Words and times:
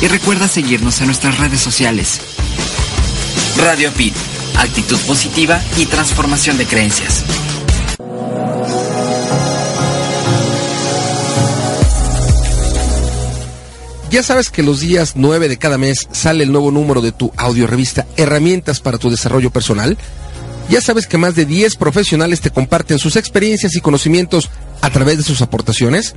Y 0.00 0.08
recuerda 0.08 0.48
seguirnos 0.48 1.00
en 1.00 1.06
nuestras 1.06 1.38
redes 1.38 1.60
sociales. 1.60 2.20
Radio 3.58 3.92
Pit, 3.92 4.14
actitud 4.56 4.98
positiva 5.00 5.60
y 5.76 5.86
transformación 5.86 6.56
de 6.58 6.66
creencias. 6.66 7.24
Ya 14.10 14.24
sabes 14.24 14.50
que 14.50 14.64
los 14.64 14.80
días 14.80 15.12
9 15.14 15.48
de 15.48 15.56
cada 15.56 15.78
mes 15.78 16.08
sale 16.10 16.42
el 16.42 16.50
nuevo 16.50 16.72
número 16.72 17.00
de 17.00 17.12
tu 17.12 17.32
audiorevista 17.36 18.06
Herramientas 18.16 18.80
para 18.80 18.98
tu 18.98 19.08
desarrollo 19.08 19.50
personal. 19.50 19.96
Ya 20.68 20.80
sabes 20.80 21.06
que 21.06 21.16
más 21.16 21.36
de 21.36 21.44
10 21.46 21.76
profesionales 21.76 22.40
te 22.40 22.50
comparten 22.50 22.98
sus 22.98 23.14
experiencias 23.14 23.76
y 23.76 23.80
conocimientos 23.80 24.50
a 24.80 24.90
través 24.90 25.18
de 25.18 25.22
sus 25.22 25.42
aportaciones. 25.42 26.16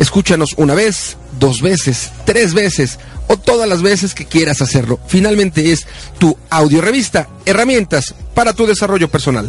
Escúchanos 0.00 0.54
una 0.56 0.74
vez, 0.74 1.18
dos 1.38 1.60
veces, 1.60 2.10
tres 2.24 2.54
veces 2.54 2.98
o 3.28 3.36
todas 3.36 3.68
las 3.68 3.82
veces 3.82 4.14
que 4.14 4.24
quieras 4.24 4.62
hacerlo. 4.62 4.98
Finalmente 5.06 5.70
es 5.70 5.86
tu 6.18 6.36
audiorevista, 6.48 7.28
herramientas 7.44 8.14
para 8.34 8.54
tu 8.54 8.66
desarrollo 8.66 9.08
personal. 9.08 9.48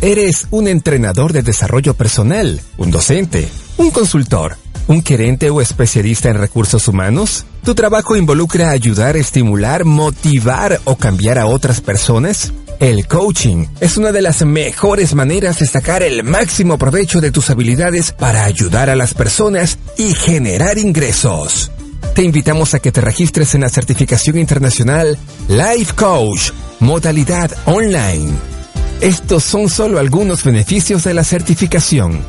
Eres 0.00 0.46
un 0.52 0.68
entrenador 0.68 1.32
de 1.32 1.42
desarrollo 1.42 1.92
personal, 1.92 2.60
un 2.76 2.92
docente, 2.92 3.48
un 3.78 3.90
consultor, 3.90 4.56
un 4.86 5.02
gerente 5.02 5.50
o 5.50 5.60
especialista 5.60 6.28
en 6.28 6.36
recursos 6.38 6.86
humanos. 6.86 7.44
¿Tu 7.64 7.74
trabajo 7.74 8.14
involucra 8.14 8.70
ayudar, 8.70 9.16
estimular, 9.16 9.84
motivar 9.84 10.80
o 10.84 10.94
cambiar 10.94 11.40
a 11.40 11.46
otras 11.46 11.80
personas? 11.80 12.52
El 12.78 13.08
coaching 13.08 13.66
es 13.80 13.96
una 13.96 14.12
de 14.12 14.22
las 14.22 14.46
mejores 14.46 15.16
maneras 15.16 15.58
de 15.58 15.66
sacar 15.66 16.04
el 16.04 16.22
máximo 16.22 16.78
provecho 16.78 17.20
de 17.20 17.32
tus 17.32 17.50
habilidades 17.50 18.12
para 18.12 18.44
ayudar 18.44 18.90
a 18.90 18.94
las 18.94 19.14
personas 19.14 19.78
y 19.96 20.14
generar 20.14 20.78
ingresos. 20.78 21.72
Te 22.14 22.22
invitamos 22.22 22.72
a 22.72 22.78
que 22.78 22.92
te 22.92 23.00
registres 23.00 23.56
en 23.56 23.62
la 23.62 23.68
certificación 23.68 24.38
internacional 24.38 25.18
Life 25.48 25.94
Coach, 25.96 26.52
modalidad 26.78 27.50
online 27.64 28.57
estos 29.00 29.44
son 29.44 29.68
solo 29.68 30.00
algunos 30.00 30.42
beneficios 30.42 31.04
de 31.04 31.14
la 31.14 31.22
certificación. 31.22 32.20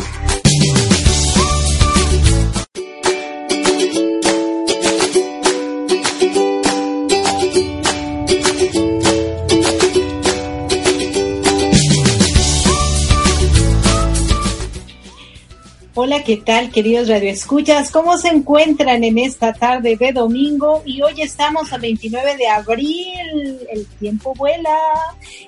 ¿Qué 16.30 16.38
tal 16.38 16.70
queridos 16.70 17.08
radioescuchas? 17.08 17.90
¿Cómo 17.90 18.16
se 18.20 18.28
encuentran 18.28 19.04
en 19.04 19.18
esta 19.18 19.52
tarde 19.52 19.98
de 19.98 20.12
domingo? 20.12 20.84
Y 20.86 21.02
hoy 21.02 21.24
estamos 21.24 21.74
a 21.74 21.80
29 21.80 22.38
de 22.38 22.48
abril, 22.48 23.58
el 23.72 23.88
tiempo 24.00 24.36
vuela 24.36 24.78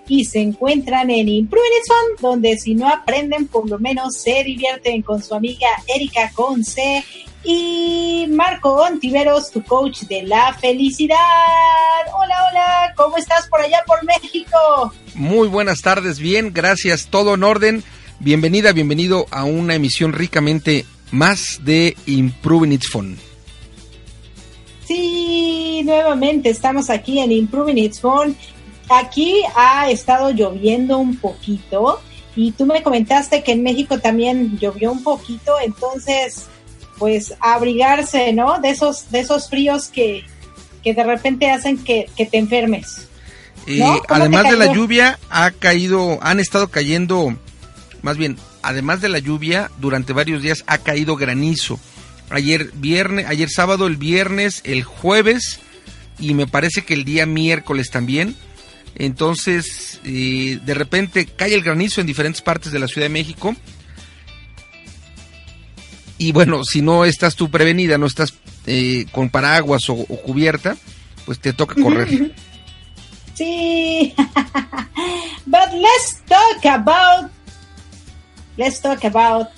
y 0.07 0.25
se 0.25 0.39
encuentran 0.39 1.11
en 1.11 1.29
Improving 1.29 1.69
donde 2.19 2.57
si 2.57 2.73
no 2.73 2.87
aprenden 2.87 3.45
por 3.45 3.69
lo 3.69 3.77
menos 3.77 4.15
se 4.17 4.43
divierten 4.43 5.03
con 5.03 5.21
su 5.21 5.35
amiga 5.35 5.67
Erika 5.85 6.31
Conce 6.33 7.05
y 7.43 8.25
Marco 8.31 8.73
Ontiveros, 8.73 9.51
tu 9.51 9.63
coach 9.63 10.01
de 10.05 10.23
la 10.23 10.57
felicidad. 10.59 11.15
Hola, 12.11 12.35
hola, 12.49 12.93
¿cómo 12.97 13.17
estás 13.17 13.47
por 13.49 13.61
allá 13.61 13.83
por 13.85 14.03
México? 14.03 14.57
Muy 15.13 15.47
buenas 15.47 15.81
tardes, 15.81 16.17
bien, 16.17 16.51
gracias, 16.51 17.05
todo 17.05 17.35
en 17.35 17.43
orden. 17.43 17.83
Bienvenida, 18.23 18.71
bienvenido 18.71 19.25
a 19.31 19.45
una 19.45 19.73
emisión 19.73 20.13
ricamente 20.13 20.85
más 21.09 21.61
de 21.63 21.97
Improving 22.05 22.73
It's 22.73 22.87
Fun. 22.87 23.17
Sí, 24.85 25.81
nuevamente 25.83 26.51
estamos 26.51 26.91
aquí 26.91 27.17
en 27.17 27.31
Improving 27.31 27.79
It's 27.79 27.99
Fun. 27.99 28.37
Aquí 28.89 29.41
ha 29.55 29.89
estado 29.89 30.29
lloviendo 30.29 30.99
un 30.99 31.17
poquito 31.17 31.99
y 32.35 32.51
tú 32.51 32.67
me 32.67 32.83
comentaste 32.83 33.41
que 33.41 33.53
en 33.53 33.63
México 33.63 33.97
también 33.97 34.55
llovió 34.59 34.91
un 34.91 35.01
poquito, 35.01 35.53
entonces 35.59 36.45
pues 36.99 37.33
abrigarse, 37.39 38.33
¿no? 38.33 38.59
De 38.59 38.69
esos, 38.69 39.09
de 39.09 39.21
esos 39.21 39.49
fríos 39.49 39.87
que, 39.87 40.25
que 40.83 40.93
de 40.93 41.03
repente 41.03 41.49
hacen 41.49 41.83
que, 41.83 42.07
que 42.15 42.27
te 42.27 42.37
enfermes. 42.37 43.07
Y 43.65 43.81
además 44.07 44.43
de 44.43 44.57
la 44.57 44.71
lluvia, 44.71 45.17
ha 45.31 45.49
caído, 45.49 46.19
han 46.21 46.39
estado 46.39 46.67
cayendo 46.67 47.35
más 48.01 48.17
bien, 48.17 48.37
además 48.61 49.01
de 49.01 49.09
la 49.09 49.19
lluvia, 49.19 49.71
durante 49.79 50.13
varios 50.13 50.41
días 50.41 50.63
ha 50.67 50.79
caído 50.79 51.15
granizo. 51.15 51.79
Ayer 52.29 52.71
viernes, 52.73 53.25
ayer 53.27 53.49
sábado, 53.49 53.87
el 53.87 53.97
viernes, 53.97 54.61
el 54.63 54.83
jueves 54.83 55.59
y 56.19 56.33
me 56.33 56.47
parece 56.47 56.83
que 56.83 56.93
el 56.93 57.03
día 57.03 57.25
miércoles 57.25 57.89
también. 57.89 58.35
Entonces, 58.95 59.99
eh, 60.03 60.59
de 60.63 60.73
repente 60.73 61.25
cae 61.25 61.53
el 61.53 61.63
granizo 61.63 62.01
en 62.01 62.07
diferentes 62.07 62.41
partes 62.41 62.71
de 62.71 62.79
la 62.79 62.87
Ciudad 62.87 63.05
de 63.05 63.13
México. 63.13 63.55
Y 66.17 66.31
bueno, 66.31 66.63
si 66.63 66.81
no 66.81 67.03
estás 67.03 67.35
tú 67.35 67.49
prevenida, 67.49 67.97
no 67.97 68.05
estás 68.05 68.33
eh, 68.67 69.05
con 69.11 69.29
paraguas 69.29 69.89
o, 69.89 69.93
o, 69.93 70.21
cubierta, 70.21 70.77
pues 71.25 71.39
te 71.39 71.51
toca 71.51 71.81
correr. 71.81 72.33
Sí. 73.33 74.13
But 75.47 75.73
let's 75.73 76.21
talk 76.27 76.65
about 76.65 77.31
let's 78.61 78.79
talk 78.79 79.03
about 79.03 79.49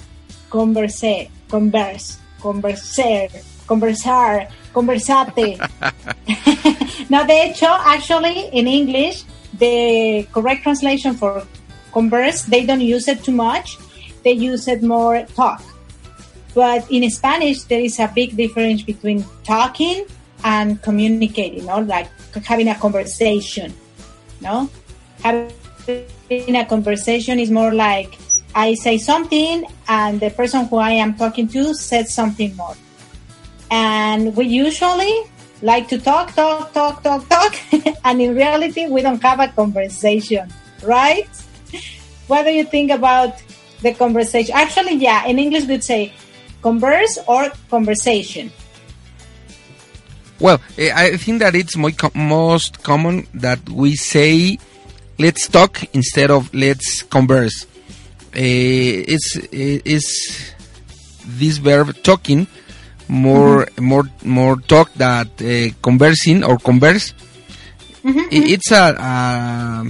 converse, 0.50 1.28
converse, 1.50 2.18
converser, 2.40 3.28
conversar, 3.68 4.48
conversate. 4.72 5.60
now, 7.12 7.28
de 7.28 7.52
hecho, 7.52 7.68
actually, 7.68 8.48
in 8.56 8.66
English, 8.66 9.26
the 9.60 10.24
correct 10.32 10.64
translation 10.64 11.16
for 11.16 11.44
converse, 11.92 12.44
they 12.44 12.66
don't 12.66 12.80
use 12.80 13.10
it 13.10 13.22
too 13.26 13.36
much. 13.36 13.78
They 14.24 14.32
use 14.32 14.70
it 14.70 14.82
more 14.82 15.28
talk. 15.36 15.62
But 16.56 16.90
in 16.90 17.04
Spanish, 17.12 17.64
there 17.64 17.82
is 17.82 18.00
a 18.00 18.08
big 18.08 18.38
difference 18.38 18.84
between 18.84 19.26
talking 19.44 20.06
and 20.46 20.82
communicating, 20.82 21.66
no? 21.66 21.80
Like 21.80 22.08
having 22.46 22.70
a 22.70 22.76
conversation, 22.76 23.74
no? 24.40 24.70
Having 25.24 26.56
a 26.56 26.66
conversation 26.66 27.40
is 27.40 27.52
more 27.52 27.74
like 27.74 28.16
I 28.56 28.76
say 28.76 28.98
something 28.98 29.66
and 29.88 30.20
the 30.20 30.30
person 30.30 30.66
who 30.66 30.78
I 30.78 30.92
am 30.92 31.16
talking 31.16 31.48
to 31.50 31.74
says 31.74 32.14
something 32.14 32.56
more. 32.56 32.76
And 33.72 34.36
we 34.36 34.46
usually 34.46 35.24
like 35.62 35.88
to 35.88 35.98
talk, 35.98 36.36
talk, 36.36 36.74
talk, 36.74 37.02
talk, 37.02 37.28
talk. 37.28 37.56
and 38.06 38.22
in 38.22 38.36
reality, 38.36 38.86
we 38.88 39.02
don't 39.02 39.22
have 39.24 39.40
a 39.40 39.48
conversation, 39.48 40.52
right? 40.84 41.28
What 42.28 42.44
do 42.44 42.52
you 42.52 42.66
think 42.66 42.92
about 42.92 43.42
the 43.82 43.94
conversation? 43.94 44.54
Actually, 44.56 44.96
yeah, 44.96 45.26
in 45.26 45.40
English, 45.40 45.66
we'd 45.66 45.84
say 45.84 46.14
converse 46.62 47.18
or 47.28 47.50
conversation. 47.70 48.52
Well, 50.40 50.62
eh, 50.78 50.92
I 50.94 51.18
think 51.18 51.40
that 51.40 51.56
it's 51.56 51.76
most 51.78 52.84
common 52.84 53.28
that 53.34 53.68
we 53.70 53.96
say, 53.96 54.60
let's 55.18 55.48
talk 55.48 55.84
instead 55.96 56.30
of 56.30 56.54
let's 56.54 57.02
converse 57.04 57.66
is 58.36 59.48
is 59.52 60.54
this 61.26 61.58
verb 61.58 61.96
talking 62.04 62.48
more 63.08 63.66
mm-hmm. 63.66 63.86
more 63.86 64.06
more 64.24 64.56
talk 64.58 64.94
that 64.96 65.28
uh, 65.42 65.70
conversing 65.82 66.44
or 66.44 66.58
converse. 66.58 67.14
Mm-hmm. 68.04 68.28
It's 68.32 68.72
a, 68.72 68.96
a, 69.00 69.86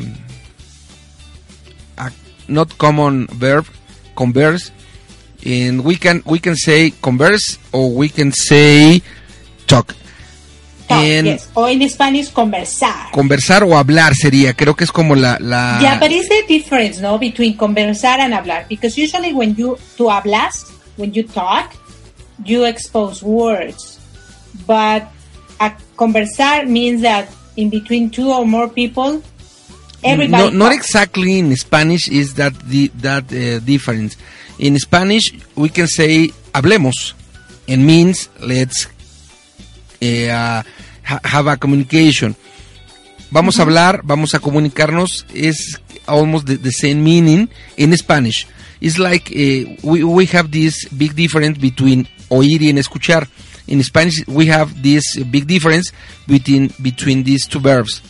a 1.98 2.12
not 2.48 2.78
common 2.78 3.28
verb 3.28 3.66
converse, 4.16 4.72
and 5.46 5.84
we 5.84 5.96
can 5.96 6.22
we 6.25 6.39
can 6.39 6.56
say 6.56 6.92
converse 7.01 7.57
or 7.72 7.92
we 7.92 8.10
can 8.10 8.31
say 8.31 9.01
talk. 9.68 9.96
En, 10.90 11.26
yes. 11.26 11.50
O 11.54 11.68
en 11.68 11.90
Spanish, 11.90 12.32
conversar. 12.32 13.12
Conversar 13.12 13.64
o 13.64 13.78
hablar 13.78 14.14
sería, 14.16 14.54
creo 14.54 14.76
que 14.76 14.84
es 14.84 14.92
como 14.92 15.16
la... 15.16 15.38
la... 15.40 15.80
Yeah, 15.82 16.00
but 16.00 16.12
is 16.12 16.28
the 16.28 16.44
difference, 16.48 17.02
no, 17.02 17.18
between 17.18 17.56
conversar 17.58 18.20
and 18.20 18.34
hablar? 18.34 18.66
Because 18.68 18.98
usually 18.98 19.34
when 19.34 19.56
you, 19.56 19.78
tú 19.98 20.10
hablas, 20.12 20.66
when 20.98 21.14
you 21.14 21.24
talk, 21.24 21.74
you 22.44 22.66
expose 22.66 23.24
words. 23.24 24.00
But 24.68 25.08
a 25.60 25.74
conversar 25.96 26.66
means 26.66 27.02
that 27.02 27.28
in 27.56 27.70
between 27.70 28.10
two 28.10 28.32
or 28.32 28.46
more 28.46 28.70
people, 28.70 29.22
everybody... 30.04 30.44
No, 30.44 30.50
not 30.50 30.74
exactly 30.74 31.40
in 31.40 31.56
Spanish 31.56 32.08
is 32.10 32.34
that 32.36 32.54
the, 32.68 32.90
that 32.96 33.32
uh, 33.32 33.60
difference. 33.60 34.18
In 34.60 34.78
Spanish, 34.78 35.34
we 35.56 35.70
can 35.70 35.88
say 35.88 36.28
hablemos. 36.54 37.14
It 37.66 37.78
means 37.78 38.28
let's 38.42 38.88
have 41.04 41.48
a 41.48 41.58
communication. 41.58 42.36
Vamos 43.32 43.60
a 43.60 43.64
hablar, 43.64 44.02
vamos 44.04 44.36
a 44.36 44.40
comunicarnos, 44.40 45.26
es 45.34 45.82
almost 46.06 46.46
the, 46.46 46.58
the 46.58 46.72
same 46.72 47.04
meaning 47.04 47.50
in 47.78 47.98
Spanish. 47.98 48.48
It's 48.80 49.00
like 49.00 49.32
uh, 49.32 49.76
we, 49.82 50.04
we 50.04 50.26
have 50.28 50.52
this 50.52 50.88
big 50.90 51.16
difference 51.16 51.58
between 51.58 52.08
oír 52.30 52.62
y 52.62 52.70
en 52.70 52.78
escuchar. 52.78 53.28
In 53.66 53.82
Spanish, 53.84 54.27
we 54.27 54.48
have 54.48 54.84
this 54.84 55.18
big 55.32 55.48
difference 55.48 55.94
between, 56.27 56.70
between 56.82 57.24
these 57.24 57.48
two 57.48 57.60
verbs, 57.60 58.01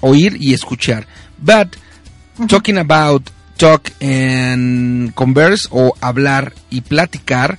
oír 0.00 0.36
y 0.38 0.54
escuchar. 0.54 1.04
But 1.42 1.76
talking 2.48 2.78
about 2.78 3.28
talk 3.58 3.90
and 4.00 5.14
converse 5.14 5.68
o 5.70 5.94
hablar 6.00 6.54
y 6.70 6.80
platicar, 6.80 7.58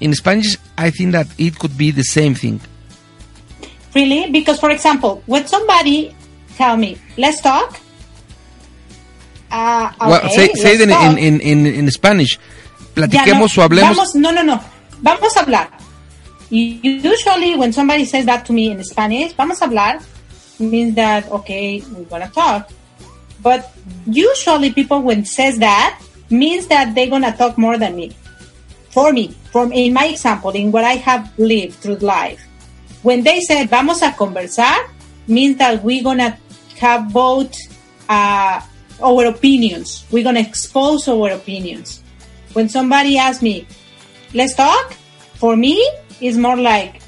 in 0.00 0.14
Spanish, 0.14 0.56
I 0.78 0.90
think 0.90 1.12
that 1.12 1.26
it 1.36 1.58
could 1.58 1.76
be 1.76 1.90
the 1.90 2.04
same 2.04 2.34
thing. 2.34 2.60
Really? 3.94 4.30
Because, 4.30 4.58
for 4.58 4.70
example, 4.70 5.22
when 5.26 5.46
somebody 5.46 6.14
tell 6.56 6.76
me, 6.76 6.98
let's 7.16 7.40
talk. 7.40 7.78
Uh, 9.50 9.92
okay, 9.94 10.10
well, 10.10 10.30
say, 10.30 10.52
say 10.54 10.74
it 10.74 10.80
in, 10.80 11.18
in, 11.18 11.40
in, 11.40 11.66
in, 11.66 11.90
Spanish. 11.90 12.38
Platiquemos 12.94 13.56
no, 13.56 13.62
o 13.62 13.68
hablemos. 13.68 13.96
Vamos, 13.96 14.14
no, 14.16 14.30
no, 14.32 14.42
no. 14.42 14.60
Vamos 15.00 15.36
a 15.36 15.40
hablar. 15.40 15.70
Usually, 16.50 17.54
when 17.56 17.72
somebody 17.72 18.04
says 18.04 18.26
that 18.26 18.46
to 18.46 18.52
me 18.52 18.70
in 18.70 18.82
Spanish, 18.82 19.32
vamos 19.34 19.60
a 19.62 19.66
hablar, 19.66 20.02
means 20.58 20.94
that, 20.94 21.30
okay, 21.30 21.82
we're 21.92 22.04
going 22.04 22.22
to 22.22 22.32
talk. 22.32 22.70
But 23.42 23.70
usually 24.06 24.72
people 24.72 25.02
when 25.02 25.24
says 25.24 25.58
that 25.58 26.00
means 26.30 26.66
that 26.68 26.94
they're 26.94 27.10
going 27.10 27.22
to 27.22 27.32
talk 27.32 27.58
more 27.58 27.78
than 27.78 27.94
me. 27.94 28.16
For 28.90 29.12
me, 29.12 29.34
from 29.52 29.72
in 29.72 29.92
my 29.92 30.06
example, 30.06 30.50
in 30.50 30.72
what 30.72 30.84
I 30.84 30.94
have 30.94 31.30
lived 31.38 31.74
through 31.74 31.96
life. 31.96 32.40
When 33.04 33.22
they 33.22 33.40
said 33.42 33.68
vamos 33.68 34.00
a 34.00 34.12
conversar, 34.12 34.88
means 35.28 35.58
that 35.58 35.84
we're 35.84 36.02
gonna 36.02 36.38
have 36.80 37.12
both 37.12 37.54
uh, 38.08 38.60
our 39.02 39.26
opinions. 39.26 40.06
We're 40.10 40.24
gonna 40.24 40.40
expose 40.40 41.06
our 41.06 41.30
opinions. 41.30 42.02
When 42.54 42.70
somebody 42.70 43.18
asks 43.18 43.42
me, 43.42 43.66
let's 44.32 44.54
talk, 44.54 44.94
for 45.34 45.54
me, 45.54 45.76
it's 46.18 46.38
more 46.38 46.56
like, 46.56 47.02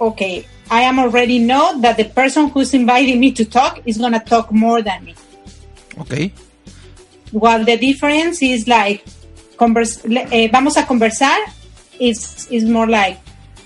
okay, 0.00 0.46
I 0.70 0.82
am 0.82 0.98
already 0.98 1.38
know 1.38 1.78
that 1.82 1.98
the 1.98 2.04
person 2.04 2.48
who's 2.48 2.72
inviting 2.72 3.20
me 3.20 3.32
to 3.32 3.44
talk 3.44 3.82
is 3.84 3.98
gonna 3.98 4.24
talk 4.24 4.50
more 4.50 4.80
than 4.80 5.04
me. 5.04 5.14
Okay. 5.98 6.32
While 7.30 7.64
the 7.64 7.76
difference 7.76 8.40
is 8.40 8.66
like, 8.66 9.04
converse, 9.58 10.00
eh, 10.06 10.48
vamos 10.50 10.78
a 10.78 10.82
conversar 10.84 11.36
is 11.98 12.48
is 12.50 12.64
more 12.64 12.86
like 12.86 13.20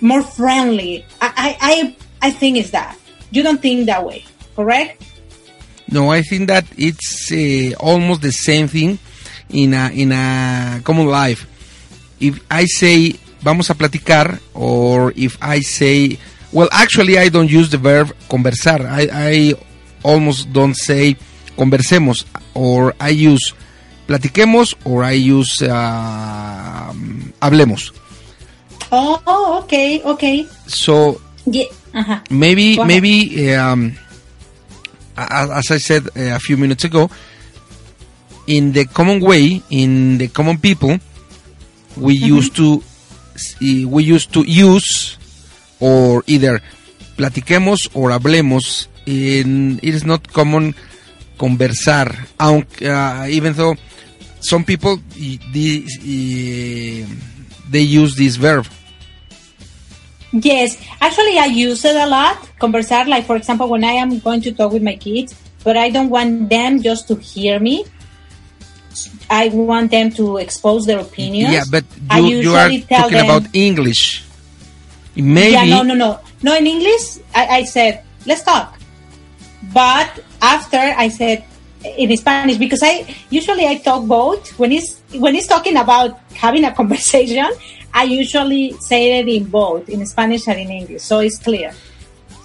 more 0.04 0.22
friendly. 0.22 1.04
I, 1.20 1.56
I, 1.60 1.96
I 2.28 2.30
think 2.30 2.58
it's 2.58 2.70
that. 2.70 2.96
You 3.30 3.42
don't 3.42 3.60
think 3.60 3.86
that 3.86 4.04
way, 4.04 4.24
correct? 4.54 5.02
No, 5.90 6.10
I 6.10 6.22
think 6.22 6.48
that 6.48 6.64
it's 6.76 7.32
uh, 7.32 7.74
almost 7.80 8.22
the 8.22 8.32
same 8.32 8.68
thing 8.68 8.98
in 9.50 9.74
a 9.74 9.90
in 9.90 10.12
a 10.12 10.80
common 10.84 11.06
life. 11.06 11.46
if 12.20 12.40
I 12.50 12.64
say 12.64 13.14
vamos 13.42 13.70
a 13.70 13.74
platicar 13.74 14.40
or 14.54 15.12
if 15.16 15.36
I 15.42 15.60
say 15.60 16.18
well 16.52 16.68
actually 16.72 17.18
I 17.18 17.28
don't 17.28 17.50
use 17.50 17.70
the 17.70 17.78
verb 17.78 18.14
conversar. 18.28 18.86
I, 18.86 19.08
I 19.12 19.54
almost 20.02 20.52
don't 20.52 20.74
say 20.74 21.16
conversemos 21.56 22.24
or 22.54 22.94
I 23.00 23.10
use 23.10 23.52
platiquemos 24.06 24.74
or 24.84 25.04
I 25.04 25.12
use 25.12 25.62
uh, 25.62 26.92
hablemos. 27.42 27.92
Oh, 28.94 29.18
oh, 29.26 29.58
okay, 29.64 29.98
okay. 30.06 30.46
So 30.70 31.18
Yeah. 31.46 31.66
Uh-huh. 31.94 32.20
maybe 32.30 32.76
Go 32.76 32.84
maybe 32.86 33.50
um, 33.54 33.98
a- 35.18 35.58
as 35.58 35.70
I 35.70 35.78
said 35.78 36.06
uh, 36.14 36.38
a 36.38 36.38
few 36.38 36.56
minutes 36.56 36.84
ago, 36.84 37.10
in 38.46 38.70
the 38.72 38.84
common 38.86 39.18
way, 39.20 39.62
in 39.70 40.18
the 40.18 40.28
common 40.28 40.58
people, 40.58 40.98
we 41.96 42.14
used 42.14 42.54
to 42.56 42.82
we 43.90 44.02
used 44.04 44.30
to 44.34 44.42
use 44.46 45.18
or 45.80 46.22
either 46.26 46.62
platiquemos 47.18 47.90
or 47.94 48.10
hablemos. 48.10 48.86
In, 49.06 49.78
it 49.82 49.92
is 49.94 50.04
not 50.06 50.22
common 50.32 50.74
conversar, 51.36 52.08
aunque 52.40 52.86
uh, 52.86 53.26
even 53.28 53.52
though 53.52 53.74
some 54.40 54.64
people 54.64 54.96
y- 55.18 55.38
the, 55.52 55.84
y- 56.00 57.04
they 57.68 57.82
use 57.82 58.14
this 58.16 58.36
verb. 58.36 58.64
Yes, 60.34 60.76
actually, 61.00 61.38
I 61.38 61.46
use 61.46 61.84
it 61.84 61.94
a 61.94 62.06
lot. 62.06 62.36
Conversar, 62.58 63.04
like 63.06 63.24
for 63.24 63.36
example, 63.36 63.68
when 63.68 63.84
I 63.84 63.92
am 63.92 64.18
going 64.18 64.40
to 64.42 64.52
talk 64.52 64.72
with 64.72 64.82
my 64.82 64.96
kids, 64.96 65.32
but 65.62 65.76
I 65.76 65.90
don't 65.90 66.10
want 66.10 66.48
them 66.50 66.82
just 66.82 67.06
to 67.08 67.14
hear 67.14 67.60
me. 67.60 67.84
I 69.30 69.48
want 69.48 69.90
them 69.90 70.10
to 70.12 70.38
expose 70.38 70.86
their 70.86 70.98
opinions. 70.98 71.52
Yeah, 71.52 71.64
but 71.70 71.84
I 72.10 72.18
you, 72.18 72.38
you 72.38 72.54
are 72.54 72.68
usually 72.68 72.82
tell 72.82 73.02
talking 73.02 73.18
them- 73.18 73.30
about 73.30 73.54
English. 73.54 74.24
Maybe 75.16 75.52
Yeah, 75.52 75.64
no, 75.66 75.82
no, 75.82 75.94
no, 75.94 76.18
no. 76.42 76.56
In 76.56 76.66
English, 76.66 77.18
I, 77.34 77.46
I 77.58 77.64
said 77.64 78.02
let's 78.26 78.42
talk, 78.42 78.76
but 79.72 80.10
after 80.42 80.78
I 80.78 81.06
said 81.08 81.44
in 81.96 82.16
Spanish 82.16 82.56
because 82.56 82.82
I 82.82 83.06
usually 83.30 83.66
I 83.66 83.78
talk 83.78 84.06
both. 84.08 84.58
When 84.58 84.72
he's 84.72 85.00
when 85.14 85.34
he's 85.34 85.46
talking 85.46 85.76
about 85.76 86.18
having 86.34 86.64
a 86.64 86.74
conversation, 86.80 87.46
I 87.94 88.02
usually 88.02 88.72
say 88.80 89.20
it 89.20 89.28
in 89.28 89.44
both 89.44 89.88
in 89.88 90.04
Spanish 90.04 90.48
and 90.48 90.58
in 90.58 90.70
English, 90.70 91.02
so 91.02 91.20
it's 91.20 91.38
clear. 91.38 91.72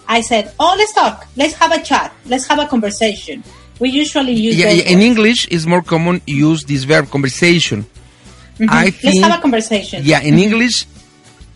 I 0.08 0.22
said, 0.22 0.53
"Oh, 0.60 0.75
let's 0.77 0.94
talk. 0.94 1.27
Let's 1.36 1.53
have 1.56 1.72
a 1.72 1.82
chat. 1.82 2.13
Let's 2.25 2.46
have 2.48 2.60
a 2.60 2.68
conversation." 2.68 3.44
We 3.79 3.89
usually 3.89 4.34
use 4.34 4.56
yeah, 4.56 4.70
yeah, 4.70 4.94
in. 4.94 5.01
English 5.01 5.48
is 5.48 5.65
more 5.65 5.82
common 5.82 6.22
use 6.27 6.63
this 6.65 6.84
verb 6.84 7.10
conversation. 7.10 7.86
Mhm. 8.60 8.70
I 8.70 8.86
let's 8.86 8.98
think 8.98 9.24
have 9.24 9.39
a 9.39 9.41
conversation. 9.41 10.03
yeah, 10.06 10.22
in 10.22 10.38
English 10.38 10.86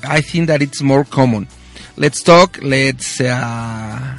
I 0.03 0.21
think 0.21 0.47
that 0.47 0.62
it's 0.62 0.81
more 0.81 1.03
common. 1.05 1.47
Let's 1.95 2.21
talk, 2.23 2.59
let's 2.62 3.21
uh, 3.21 4.17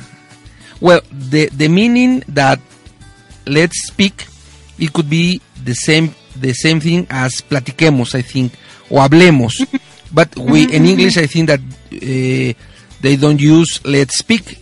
well, 0.80 1.00
the 1.10 1.48
the 1.48 1.68
meaning 1.68 2.22
that 2.28 2.60
let's 3.46 3.86
speak 3.86 4.26
it 4.78 4.92
could 4.92 5.08
be 5.10 5.40
the 5.62 5.74
same 5.74 6.14
the 6.36 6.52
same 6.52 6.80
thing 6.80 7.06
as 7.10 7.40
platiquemos, 7.42 8.14
I 8.14 8.22
think, 8.22 8.52
o 8.90 8.96
hablemos. 8.96 9.52
but 10.12 10.34
we 10.36 10.64
in 10.72 10.86
English 10.86 11.16
I 11.16 11.26
think 11.26 11.48
that 11.48 11.60
uh, 11.60 12.54
they 13.00 13.16
don't 13.16 13.40
use 13.40 13.80
let's 13.84 14.18
speak 14.18 14.58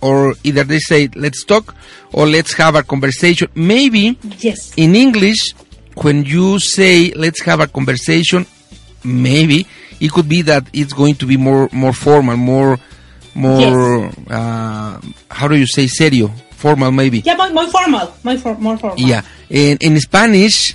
or 0.00 0.34
either 0.44 0.64
they 0.64 0.78
say 0.78 1.08
let's 1.14 1.44
talk 1.44 1.74
or 2.12 2.26
let's 2.26 2.52
have 2.54 2.74
a 2.76 2.82
conversation. 2.82 3.48
Maybe 3.54 4.16
Yes. 4.38 4.72
in 4.76 4.94
English, 4.94 5.54
when 5.96 6.24
you 6.24 6.58
say 6.60 7.12
let's 7.16 7.42
have 7.42 7.60
a 7.60 7.66
conversation, 7.66 8.46
maybe 9.04 9.66
it 10.00 10.12
could 10.12 10.28
be 10.28 10.42
that 10.42 10.66
it's 10.72 10.92
going 10.92 11.14
to 11.16 11.26
be 11.26 11.36
more 11.36 11.68
more 11.72 11.92
formal, 11.92 12.36
more 12.36 12.78
more 13.34 14.10
uh, 14.30 15.00
how 15.30 15.48
do 15.48 15.56
you 15.56 15.66
say 15.66 15.86
serio? 15.86 16.28
Formal 16.52 16.90
maybe. 16.90 17.20
Yeah, 17.20 17.36
more, 17.36 17.50
more 17.50 17.68
formal. 17.68 18.14
More, 18.24 18.38
for, 18.38 18.54
more 18.56 18.78
formal. 18.78 18.98
Yeah. 18.98 19.22
In, 19.50 19.76
in 19.80 20.00
Spanish, 20.00 20.74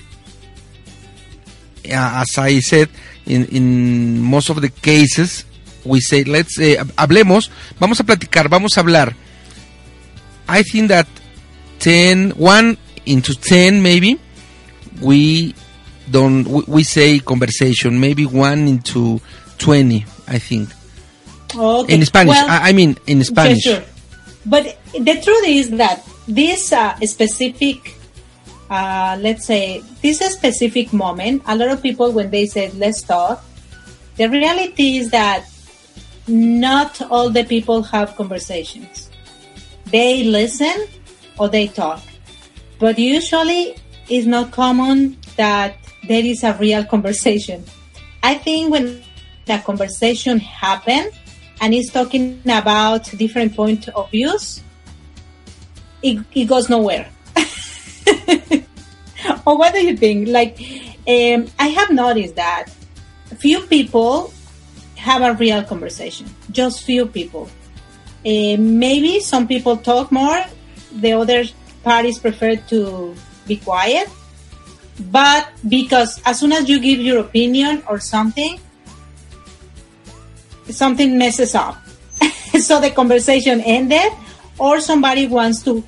as 1.85 2.37
I 2.37 2.59
said, 2.59 2.89
in, 3.25 3.45
in 3.45 4.19
most 4.19 4.49
of 4.49 4.61
the 4.61 4.69
cases, 4.69 5.45
we 5.83 5.99
say, 5.99 6.23
let's, 6.23 6.59
eh, 6.59 6.77
hablemos, 6.97 7.49
vamos 7.79 7.99
a 7.99 8.03
platicar, 8.03 8.49
vamos 8.49 8.77
a 8.77 8.81
hablar. 8.81 9.15
I 10.47 10.63
think 10.63 10.89
that 10.89 11.07
10, 11.79 12.31
1 12.31 12.77
into 13.05 13.33
10 13.33 13.81
maybe, 13.81 14.19
we 15.01 15.55
don't, 16.09 16.47
we, 16.47 16.63
we 16.67 16.83
say 16.83 17.19
conversation, 17.19 17.99
maybe 17.99 18.25
1 18.25 18.67
into 18.67 19.21
20, 19.57 20.05
I 20.27 20.39
think. 20.39 20.69
Okay. 21.55 21.93
In 21.93 22.05
Spanish, 22.05 22.35
Well, 22.35 22.49
I, 22.49 22.69
I 22.69 22.73
mean, 22.73 22.97
in 23.07 23.23
Spanish. 23.23 23.63
Sure. 23.63 23.83
But 24.45 24.77
the 24.93 25.21
truth 25.21 25.47
is 25.47 25.69
that 25.71 26.03
this 26.27 26.71
uh, 26.73 26.95
specific, 27.01 27.95
uh, 28.71 29.17
let's 29.19 29.45
say, 29.45 29.83
this 30.01 30.19
specific 30.19 30.93
moment, 30.93 31.43
a 31.45 31.55
lot 31.55 31.67
of 31.67 31.83
people, 31.83 32.11
when 32.13 32.31
they 32.31 32.45
say, 32.45 32.71
let's 32.71 33.01
talk, 33.01 33.43
the 34.15 34.29
reality 34.29 34.95
is 34.97 35.11
that 35.11 35.45
not 36.25 37.01
all 37.11 37.29
the 37.29 37.43
people 37.43 37.83
have 37.83 38.15
conversations. 38.15 39.11
They 39.87 40.23
listen 40.23 40.87
or 41.37 41.49
they 41.49 41.67
talk. 41.67 42.01
But 42.79 42.97
usually 42.97 43.75
it's 44.07 44.25
not 44.25 44.51
common 44.51 45.17
that 45.35 45.75
there 46.07 46.23
is 46.23 46.43
a 46.43 46.53
real 46.53 46.85
conversation. 46.85 47.65
I 48.23 48.35
think 48.35 48.71
when 48.71 49.03
a 49.49 49.59
conversation 49.59 50.39
happens 50.39 51.13
and 51.59 51.73
it's 51.73 51.91
talking 51.91 52.41
about 52.45 53.11
different 53.17 53.53
point 53.53 53.89
of 53.89 54.09
views, 54.11 54.61
it, 56.01 56.23
it 56.33 56.45
goes 56.45 56.69
nowhere. 56.69 57.09
or 59.45 59.57
what 59.57 59.73
do 59.73 59.85
you 59.85 59.97
think? 59.97 60.27
Like, 60.27 60.59
um, 61.07 61.47
I 61.59 61.67
have 61.67 61.91
noticed 61.91 62.35
that 62.35 62.67
few 63.37 63.61
people 63.61 64.33
have 64.95 65.21
a 65.21 65.33
real 65.33 65.63
conversation. 65.63 66.27
Just 66.51 66.83
few 66.83 67.05
people. 67.05 67.49
Uh, 68.25 68.55
maybe 68.57 69.19
some 69.19 69.47
people 69.47 69.77
talk 69.77 70.11
more. 70.11 70.43
The 70.93 71.13
other 71.13 71.45
parties 71.83 72.19
prefer 72.19 72.55
to 72.55 73.15
be 73.47 73.57
quiet. 73.57 74.09
But 75.09 75.49
because 75.67 76.21
as 76.25 76.39
soon 76.39 76.51
as 76.51 76.69
you 76.69 76.79
give 76.79 76.99
your 76.99 77.19
opinion 77.19 77.81
or 77.89 77.99
something, 77.99 78.59
something 80.69 81.17
messes 81.17 81.55
up. 81.55 81.81
so 82.59 82.79
the 82.79 82.91
conversation 82.91 83.61
ended 83.61 84.11
or 84.59 84.79
somebody 84.79 85.25
wants 85.27 85.63
to 85.63 85.83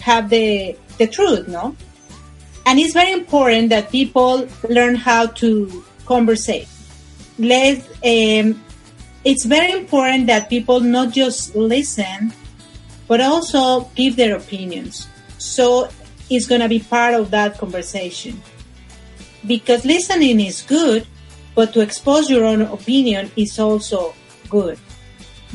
have 0.00 0.30
the 0.30 0.76
the 0.98 1.06
truth, 1.06 1.48
no? 1.48 1.76
And 2.66 2.78
it's 2.78 2.94
very 2.94 3.12
important 3.12 3.68
that 3.70 3.90
people 3.90 4.48
learn 4.68 4.94
how 4.94 5.26
to 5.26 5.84
conversate. 6.06 6.68
Let 7.38 7.78
um, 8.04 8.62
it's 9.24 9.44
very 9.44 9.72
important 9.72 10.26
that 10.28 10.48
people 10.48 10.80
not 10.80 11.12
just 11.12 11.54
listen, 11.54 12.32
but 13.08 13.20
also 13.20 13.90
give 13.94 14.16
their 14.16 14.36
opinions. 14.36 15.08
So 15.38 15.88
it's 16.30 16.46
going 16.46 16.60
to 16.60 16.68
be 16.68 16.80
part 16.80 17.14
of 17.14 17.30
that 17.30 17.58
conversation. 17.58 18.40
Because 19.46 19.84
listening 19.84 20.40
is 20.40 20.62
good, 20.62 21.06
but 21.54 21.72
to 21.74 21.80
expose 21.80 22.30
your 22.30 22.44
own 22.44 22.62
opinion 22.62 23.30
is 23.36 23.58
also 23.58 24.14
good. 24.48 24.78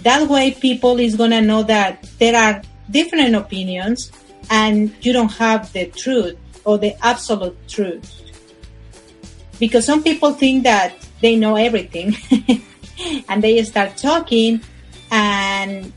That 0.03 0.29
way 0.29 0.51
people 0.51 1.00
is 1.00 1.15
going 1.15 1.31
to 1.31 1.41
know 1.41 1.63
that 1.63 2.03
there 2.19 2.36
are 2.36 2.62
different 2.89 3.36
opinions 3.36 4.12
and 4.50 4.94
you 5.01 5.13
don't 5.13 5.32
have 5.34 5.72
the 5.74 5.88
truth 5.88 6.38
or 6.65 6.77
the 6.77 6.96
absolute 7.06 7.58
truth. 7.68 8.15
Because 9.60 9.86
some 9.86 10.03
people 10.03 10.34
think 10.34 10.63
that 10.63 10.96
they 11.22 11.36
know 11.36 11.56
everything 11.56 12.15
and 13.29 13.44
they 13.44 13.62
start 13.63 13.98
talking 13.98 14.62
and 15.12 15.91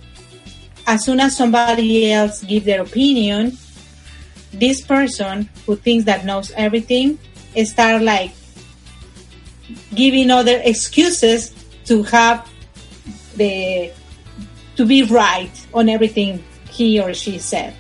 as 0.87 1.05
soon 1.05 1.21
as 1.21 1.37
somebody 1.37 2.11
else 2.11 2.43
give 2.43 2.65
their 2.65 2.83
opinion, 2.83 3.57
this 4.53 4.81
person 4.81 5.49
who 5.65 5.77
thinks 5.77 6.05
that 6.05 6.25
knows 6.25 6.51
everything 6.53 7.19
start 7.65 8.03
like 8.03 8.33
giving 9.95 10.31
other 10.31 10.61
excuses 10.65 11.55
to 11.85 12.03
have 12.03 12.49
the 13.37 13.91
to 14.77 14.87
be 14.87 15.03
right 15.05 15.67
on 15.75 15.89
everything 15.89 16.43
he 16.71 16.99
or 17.01 17.13
she 17.13 17.39
said 17.39 17.75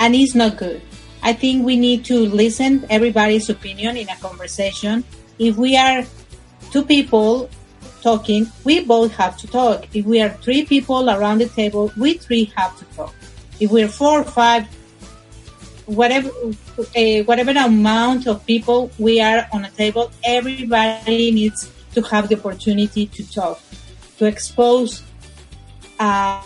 and 0.00 0.14
it's 0.14 0.34
not 0.34 0.56
good. 0.56 0.80
I 1.22 1.32
think 1.32 1.64
we 1.64 1.76
need 1.76 2.04
to 2.06 2.26
listen 2.26 2.86
everybody's 2.90 3.50
opinion 3.50 3.96
in 3.96 4.08
a 4.08 4.16
conversation. 4.16 5.04
If 5.38 5.56
we 5.56 5.76
are 5.76 6.04
two 6.70 6.84
people 6.84 7.50
talking 8.02 8.46
we 8.64 8.84
both 8.84 9.12
have 9.16 9.36
to 9.38 9.46
talk. 9.46 9.86
If 9.94 10.06
we 10.06 10.20
are 10.20 10.30
three 10.30 10.64
people 10.64 11.10
around 11.10 11.38
the 11.38 11.48
table 11.48 11.92
we 11.96 12.14
three 12.14 12.44
have 12.56 12.78
to 12.78 12.84
talk. 12.96 13.14
If 13.60 13.70
we're 13.70 13.88
four 13.88 14.20
or 14.20 14.24
five 14.24 14.66
whatever 15.86 16.28
uh, 16.28 17.22
whatever 17.24 17.52
amount 17.52 18.26
of 18.26 18.44
people 18.46 18.90
we 18.98 19.20
are 19.20 19.48
on 19.52 19.64
a 19.64 19.70
table, 19.70 20.10
everybody 20.22 21.30
needs 21.30 21.70
to 21.94 22.02
have 22.02 22.28
the 22.28 22.36
opportunity 22.36 23.06
to 23.06 23.22
talk, 23.32 23.60
to 24.18 24.26
expose 24.26 25.02
uh, 25.98 26.42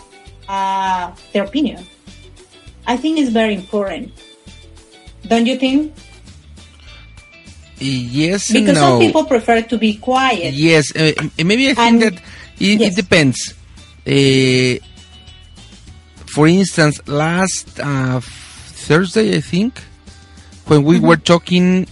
uh, 0.47 1.11
their 1.31 1.43
opinion. 1.43 1.85
I 2.85 2.97
think 2.97 3.17
it's 3.19 3.29
very 3.31 3.55
important. 3.55 4.11
Don't 5.27 5.45
you 5.45 5.57
think? 5.57 5.93
Yes, 7.79 8.51
Because 8.51 8.75
no. 8.75 8.81
some 8.81 8.99
people 8.99 9.25
prefer 9.25 9.61
to 9.61 9.77
be 9.77 9.95
quiet. 9.95 10.53
Yes, 10.53 10.95
uh, 10.95 11.11
maybe 11.43 11.69
I 11.69 11.73
think 11.73 11.79
And- 11.79 12.01
that 12.01 12.13
it, 12.59 12.79
yes. 12.79 12.93
it 12.93 12.95
depends. 12.95 13.53
Uh, 14.05 14.79
for 16.27 16.47
instance, 16.47 16.99
last 17.07 17.79
uh, 17.79 18.19
Thursday, 18.21 19.35
I 19.37 19.41
think, 19.41 19.79
when 20.67 20.83
we 20.83 20.99
were 20.99 21.17
talking, 21.17 21.87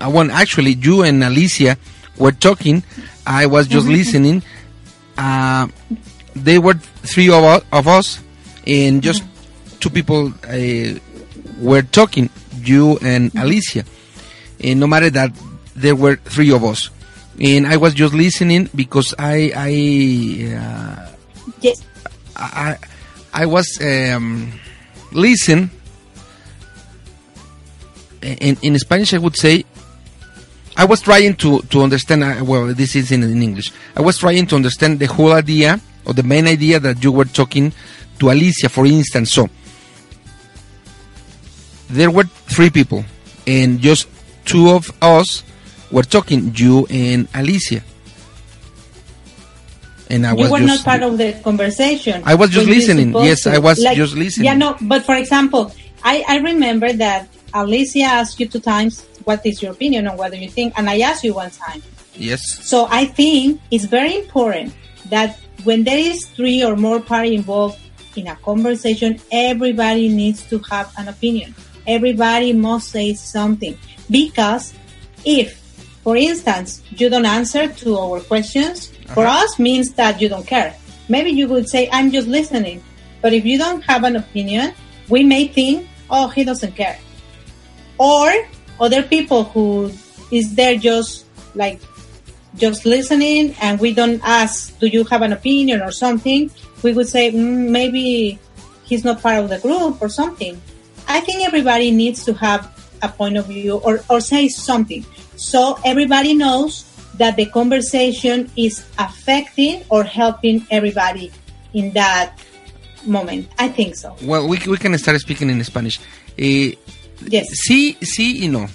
uh, 0.00 0.10
well, 0.12 0.30
actually, 0.30 0.72
you 0.74 1.02
and 1.02 1.22
Alicia 1.24 1.76
were 2.18 2.32
talking. 2.32 2.82
I 3.26 3.46
was 3.46 3.66
just 3.68 3.86
listening. 3.86 4.42
Uh, 5.18 5.68
they 6.34 6.58
were 6.58 6.74
three 6.74 7.28
of 7.28 7.42
us, 7.44 7.62
of 7.72 7.86
us 7.88 8.20
and 8.66 9.02
just 9.02 9.22
two 9.82 9.90
people 9.90 10.32
uh, 10.48 10.98
were 11.58 11.82
talking, 11.82 12.30
you 12.62 12.96
and 13.02 13.34
Alicia. 13.34 13.84
And 14.62 14.78
no 14.78 14.86
matter 14.86 15.10
that, 15.10 15.32
there 15.74 15.96
were 15.96 16.16
three 16.16 16.52
of 16.52 16.64
us. 16.64 16.88
And 17.40 17.66
I 17.66 17.76
was 17.76 17.92
just 17.92 18.14
listening 18.14 18.70
because 18.74 19.12
I, 19.18 19.50
I, 19.56 20.54
uh, 20.56 21.08
Yes. 21.60 21.84
I, 22.36 22.78
I 23.32 23.46
was 23.46 23.78
um, 23.82 24.52
listen. 25.10 25.70
In, 28.22 28.56
in 28.62 28.78
Spanish, 28.78 29.14
I 29.14 29.18
would 29.18 29.36
say 29.36 29.64
I 30.76 30.84
was 30.84 31.00
trying 31.00 31.34
to 31.36 31.60
to 31.62 31.82
understand. 31.82 32.22
Uh, 32.22 32.44
well, 32.44 32.72
this 32.72 32.94
is 32.94 33.10
in, 33.10 33.22
in 33.22 33.42
English. 33.42 33.72
I 33.96 34.00
was 34.00 34.18
trying 34.18 34.46
to 34.46 34.56
understand 34.56 35.00
the 35.00 35.06
whole 35.06 35.32
idea 35.32 35.80
or 36.04 36.14
the 36.14 36.22
main 36.22 36.46
idea 36.46 36.78
that 36.78 37.02
you 37.02 37.10
were 37.10 37.24
talking 37.24 37.72
to 38.18 38.30
Alicia, 38.30 38.68
for 38.68 38.86
instance. 38.86 39.32
So 39.32 39.48
there 41.92 42.10
were 42.10 42.24
three 42.24 42.70
people, 42.70 43.04
and 43.46 43.80
just 43.80 44.08
two 44.44 44.70
of 44.70 44.90
us 45.02 45.42
were 45.90 46.02
talking, 46.02 46.52
you 46.56 46.86
and 46.90 47.28
Alicia. 47.34 47.82
And 50.10 50.26
I 50.26 50.32
you 50.32 50.36
was 50.44 50.50
were 50.50 50.58
just 50.58 50.84
not 50.84 50.84
part 50.84 51.02
of 51.02 51.16
the 51.18 51.32
conversation. 51.42 52.22
I 52.26 52.34
was 52.34 52.50
just 52.50 52.66
listening. 52.66 53.12
Yes, 53.14 53.42
to. 53.44 53.52
I 53.52 53.58
was 53.58 53.78
just 53.82 54.14
listening. 54.14 54.44
Yeah, 54.46 54.54
no, 54.54 54.76
but 54.82 55.04
for 55.04 55.14
example, 55.16 55.72
I, 56.04 56.24
I 56.28 56.38
remember 56.38 56.92
that 56.92 57.28
Alicia 57.54 58.02
asked 58.04 58.38
you 58.40 58.48
two 58.48 58.60
times, 58.60 59.06
what 59.24 59.44
is 59.46 59.62
your 59.62 59.72
opinion 59.72 60.08
on 60.08 60.16
whether 60.16 60.36
you 60.36 60.48
think, 60.48 60.74
and 60.76 60.88
I 60.88 61.00
asked 61.00 61.24
you 61.24 61.34
one 61.34 61.50
time. 61.50 61.82
yes. 62.14 62.40
So 62.64 62.88
I 62.90 63.04
think 63.06 63.60
it's 63.70 63.84
very 63.84 64.16
important 64.18 64.74
that 65.08 65.38
when 65.64 65.84
there 65.84 65.98
is 65.98 66.26
three 66.26 66.64
or 66.64 66.76
more 66.76 67.00
party 67.00 67.34
involved 67.34 67.78
in 68.16 68.26
a 68.26 68.36
conversation, 68.36 69.20
everybody 69.30 70.08
needs 70.08 70.42
to 70.50 70.58
have 70.70 70.92
an 70.98 71.08
opinion. 71.08 71.54
Everybody 71.86 72.52
must 72.52 72.90
say 72.90 73.14
something 73.14 73.78
because 74.10 74.72
if, 75.24 75.58
for 76.04 76.16
instance, 76.16 76.82
you 76.90 77.08
don't 77.08 77.26
answer 77.26 77.68
to 77.68 77.98
our 77.98 78.20
questions, 78.20 78.92
for 79.14 79.26
us 79.26 79.58
means 79.58 79.92
that 79.94 80.20
you 80.20 80.28
don't 80.28 80.46
care. 80.46 80.74
Maybe 81.08 81.30
you 81.30 81.48
would 81.48 81.68
say, 81.68 81.88
I'm 81.92 82.10
just 82.10 82.28
listening. 82.28 82.82
But 83.20 83.32
if 83.32 83.44
you 83.44 83.58
don't 83.58 83.82
have 83.82 84.04
an 84.04 84.16
opinion, 84.16 84.74
we 85.08 85.22
may 85.22 85.46
think, 85.48 85.88
oh, 86.10 86.28
he 86.28 86.44
doesn't 86.44 86.72
care. 86.72 86.98
Or 87.98 88.32
other 88.80 89.02
people 89.02 89.44
who 89.44 89.92
is 90.30 90.54
there 90.54 90.76
just 90.76 91.26
like 91.54 91.80
just 92.56 92.84
listening 92.84 93.54
and 93.60 93.80
we 93.80 93.94
don't 93.94 94.20
ask, 94.24 94.78
do 94.78 94.86
you 94.86 95.04
have 95.04 95.22
an 95.22 95.32
opinion 95.32 95.80
or 95.80 95.90
something? 95.90 96.50
We 96.82 96.92
would 96.92 97.08
say, 97.08 97.30
mm, 97.30 97.70
maybe 97.70 98.38
he's 98.84 99.04
not 99.04 99.22
part 99.22 99.38
of 99.38 99.48
the 99.48 99.58
group 99.58 100.02
or 100.02 100.08
something. 100.08 100.60
I 101.12 101.20
think 101.20 101.44
everybody 101.46 101.90
needs 101.90 102.24
to 102.24 102.32
have 102.34 102.62
a 103.02 103.08
point 103.08 103.36
of 103.36 103.46
view 103.46 103.76
or, 103.84 104.00
or 104.08 104.20
say 104.20 104.48
something. 104.48 105.04
So 105.36 105.78
everybody 105.84 106.34
knows 106.34 106.84
that 107.18 107.36
the 107.36 107.46
conversation 107.46 108.50
is 108.56 108.84
affecting 108.98 109.82
or 109.90 110.04
helping 110.04 110.64
everybody 110.70 111.30
in 111.74 111.92
that 111.92 112.38
moment. 113.06 113.48
I 113.58 113.68
think 113.68 113.96
so. 113.96 114.16
Well, 114.22 114.48
we, 114.48 114.58
we 114.66 114.78
can 114.78 114.96
start 114.98 115.20
speaking 115.20 115.50
in 115.50 115.62
Spanish. 115.64 116.00
Eh, 116.38 116.76
Yes. 117.28 117.46
sí, 117.68 117.96
sí 118.00 118.42
y 118.42 118.48
no. 118.48 118.68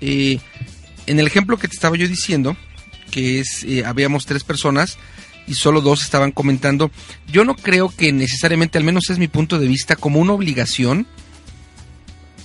Eh, 0.00 0.38
en 1.06 1.20
el 1.20 1.26
ejemplo 1.26 1.56
que 1.56 1.68
te 1.68 1.74
estaba 1.74 1.96
yo 1.96 2.08
diciendo, 2.08 2.56
que 3.10 3.40
es, 3.40 3.62
eh, 3.64 3.84
habíamos 3.84 4.26
tres 4.26 4.42
personas 4.44 4.98
y 5.46 5.54
solo 5.54 5.80
dos 5.80 6.02
estaban 6.02 6.32
comentando, 6.32 6.90
yo 7.30 7.44
no 7.44 7.54
creo 7.54 7.92
que 7.94 8.12
necesariamente, 8.12 8.78
al 8.78 8.84
menos 8.84 9.10
es 9.10 9.18
mi 9.18 9.28
punto 9.28 9.58
de 9.58 9.68
vista, 9.68 9.94
como 9.96 10.18
una 10.20 10.32
obligación, 10.32 11.06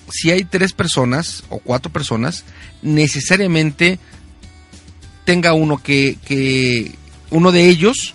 si 0.10 0.32
hay 0.32 0.44
tres 0.44 0.74
personas 0.74 1.44
o 1.50 1.60
cuatro 1.60 1.92
personas, 1.92 2.44
necesariamente 2.82 4.00
tenga 5.26 5.54
uno 5.54 5.78
que, 5.78 6.18
que 6.26 6.94
uno 7.30 7.52
de 7.52 7.68
ellos 7.70 8.14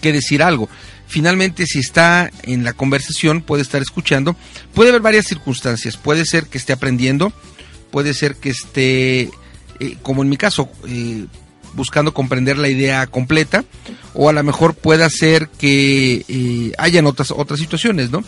que 0.00 0.12
decir 0.12 0.42
algo. 0.42 0.68
Finalmente, 1.06 1.66
si 1.66 1.78
está 1.78 2.30
en 2.42 2.64
la 2.64 2.74
conversación, 2.74 3.40
puede 3.40 3.62
estar 3.62 3.80
escuchando. 3.80 4.36
Puede 4.74 4.90
haber 4.90 5.00
varias 5.00 5.26
circunstancias. 5.26 5.96
Puede 5.96 6.26
ser 6.26 6.46
que 6.46 6.58
esté 6.58 6.74
aprendiendo, 6.74 7.32
puede 7.90 8.12
ser 8.12 8.36
que 8.36 8.50
esté, 8.50 9.30
eh, 9.80 9.96
como 10.02 10.22
en 10.22 10.28
mi 10.28 10.36
caso, 10.36 10.68
eh, 10.86 11.24
buscando 11.72 12.12
comprender 12.12 12.58
la 12.58 12.68
idea 12.68 13.06
completa, 13.06 13.64
o 14.12 14.28
a 14.28 14.32
lo 14.32 14.42
mejor 14.42 14.74
pueda 14.74 15.08
ser 15.08 15.48
que 15.48 16.24
eh, 16.28 16.72
hayan 16.76 17.06
otras, 17.06 17.30
otras 17.30 17.58
situaciones, 17.58 18.10
¿no? 18.10 18.22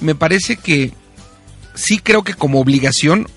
Me 0.00 0.14
parece 0.14 0.56
que 0.56 0.92
sí 1.74 1.98
creo 1.98 2.22
que 2.22 2.34
como 2.34 2.60
obligación, 2.60 3.28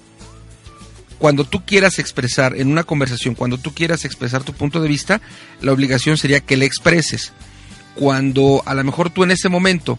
cuando 1.20 1.46
tú 1.46 1.66
quieras 1.66 2.00
expresar 2.00 2.56
en 2.56 2.70
una 2.70 2.84
conversación, 2.84 3.36
cuando 3.36 3.58
tú 3.58 3.74
quieras 3.74 4.06
expresar 4.06 4.44
tu 4.44 4.54
punto 4.54 4.82
de 4.82 4.90
vista, 4.90 5.22
la 5.62 5.72
obligación 5.72 6.18
sería 6.18 6.40
que 6.40 6.58
le 6.58 6.66
expreses 6.66 7.34
cuando 7.96 8.62
a 8.66 8.74
lo 8.74 8.84
mejor 8.84 9.10
tú 9.10 9.24
en 9.24 9.32
ese 9.32 9.50
momento 9.50 9.98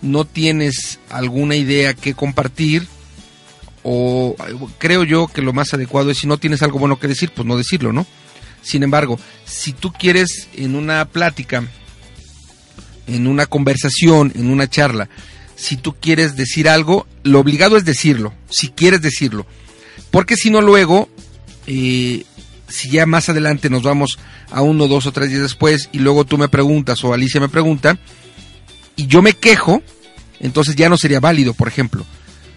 no 0.00 0.24
tienes 0.24 1.00
alguna 1.10 1.56
idea 1.56 1.94
que 1.94 2.14
compartir 2.14 2.86
o 3.82 4.36
creo 4.78 5.02
yo 5.02 5.26
que 5.26 5.42
lo 5.42 5.52
más 5.52 5.74
adecuado 5.74 6.10
es 6.10 6.18
si 6.18 6.26
no 6.26 6.38
tienes 6.38 6.62
algo 6.62 6.78
bueno 6.78 7.00
que 7.00 7.08
decir, 7.08 7.32
pues 7.34 7.46
no 7.46 7.56
decirlo, 7.56 7.92
¿no? 7.92 8.06
Sin 8.62 8.84
embargo, 8.84 9.18
si 9.44 9.72
tú 9.72 9.92
quieres 9.92 10.48
en 10.54 10.76
una 10.76 11.04
plática, 11.04 11.64
en 13.08 13.26
una 13.26 13.46
conversación, 13.46 14.32
en 14.36 14.50
una 14.50 14.70
charla, 14.70 15.08
si 15.56 15.76
tú 15.76 15.94
quieres 15.94 16.36
decir 16.36 16.68
algo, 16.68 17.06
lo 17.22 17.40
obligado 17.40 17.76
es 17.76 17.84
decirlo, 17.84 18.32
si 18.48 18.68
quieres 18.68 19.02
decirlo. 19.02 19.46
Porque 20.10 20.36
si 20.36 20.50
no 20.50 20.60
luego, 20.60 21.08
eh, 21.66 22.24
si 22.68 22.90
ya 22.90 23.06
más 23.06 23.28
adelante 23.28 23.70
nos 23.70 23.82
vamos 23.82 24.18
a 24.50 24.62
uno, 24.62 24.88
dos 24.88 25.06
o 25.06 25.12
tres 25.12 25.30
días 25.30 25.42
después 25.42 25.88
y 25.92 25.98
luego 25.98 26.24
tú 26.24 26.38
me 26.38 26.48
preguntas 26.48 27.02
o 27.04 27.12
Alicia 27.12 27.40
me 27.40 27.48
pregunta 27.48 27.98
y 28.96 29.06
yo 29.06 29.22
me 29.22 29.34
quejo, 29.34 29.82
entonces 30.40 30.76
ya 30.76 30.88
no 30.88 30.96
sería 30.96 31.20
válido, 31.20 31.54
por 31.54 31.68
ejemplo. 31.68 32.04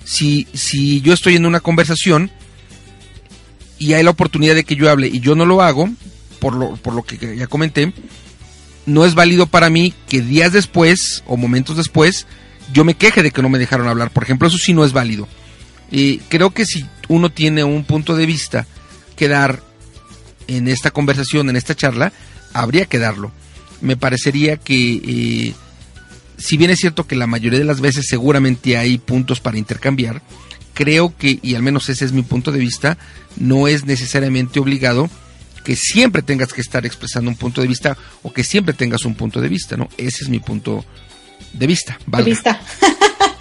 Si, 0.04 0.48
si 0.54 1.02
yo 1.02 1.14
estoy 1.14 1.36
en 1.36 1.46
una 1.46 1.60
conversación 1.60 2.32
y 3.78 3.94
hay 3.94 4.04
la 4.04 4.12
oportunidad 4.12 4.56
de 4.56 4.64
que 4.64 4.76
yo 4.76 4.90
hable 4.90 5.08
y 5.08 5.20
yo 5.20 5.36
no 5.36 5.46
lo 5.46 5.62
hago, 5.62 5.90
por 6.40 6.56
lo, 6.56 6.76
por 6.76 6.94
lo 6.94 7.04
que 7.04 7.36
ya 7.36 7.48
comenté, 7.48 7.94
no 8.86 9.06
es 9.06 9.16
válido 9.16 9.48
para 9.48 9.70
mí 9.70 9.94
que 10.08 10.22
días 10.22 10.54
después 10.54 11.24
o 11.26 11.38
momentos 11.38 11.78
después 11.78 12.28
yo 12.74 12.84
me 12.84 12.96
queje 12.96 13.24
de 13.24 13.32
que 13.32 13.42
no 13.42 13.50
me 13.50 13.60
dejaron 13.60 13.88
hablar. 13.88 14.12
Por 14.12 14.24
ejemplo, 14.24 14.48
eso 14.48 14.58
sí 14.58 14.74
no 14.74 14.86
es 14.86 14.94
válido. 14.94 15.28
Eh, 15.92 16.20
creo 16.30 16.52
que 16.52 16.66
si 16.66 16.86
uno 17.08 17.30
tiene 17.30 17.64
un 17.64 17.84
punto 17.84 18.16
de 18.16 18.26
vista 18.26 18.66
que 19.16 19.28
dar 19.28 19.62
en 20.48 20.68
esta 20.68 20.92
conversación, 20.92 21.50
en 21.50 21.56
esta 21.56 21.76
charla, 21.76 22.12
habría 22.54 22.86
que 22.86 23.00
darlo. 23.00 23.32
Me 23.82 23.98
parecería 23.98 24.58
que, 24.58 25.02
eh, 25.06 25.54
si 26.38 26.58
bien 26.58 26.72
es 26.72 26.80
cierto 26.80 27.08
que 27.08 27.16
la 27.16 27.28
mayoría 27.28 27.60
de 27.60 27.66
las 27.66 27.82
veces 27.82 28.06
seguramente 28.08 28.78
hay 28.78 28.98
puntos 28.98 29.40
para 29.40 29.58
intercambiar, 29.58 30.22
creo 30.74 31.16
que, 31.18 31.40
y 31.42 31.56
al 31.56 31.64
menos 31.64 31.90
ese 31.90 32.06
es 32.06 32.12
mi 32.12 32.24
punto 32.24 32.52
de 32.52 32.60
vista, 32.60 32.98
no 33.38 33.68
es 33.68 33.86
necesariamente 33.86 34.60
obligado 34.60 35.10
que 35.64 35.76
siempre 35.76 36.22
tengas 36.22 36.54
que 36.54 36.62
estar 36.62 36.86
expresando 36.86 37.30
un 37.30 37.38
punto 37.38 37.62
de 37.62 37.68
vista 37.68 37.98
o 38.22 38.32
que 38.32 38.44
siempre 38.44 38.74
tengas 38.74 39.04
un 39.04 39.16
punto 39.16 39.42
de 39.42 39.50
vista, 39.50 39.76
¿no? 39.76 39.90
Ese 39.98 40.24
es 40.24 40.30
mi 40.30 40.40
punto 40.40 40.86
de 41.54 41.68
vista. 41.68 41.98
De 42.00 42.06
valga. 42.08 42.26
vista. 42.26 42.62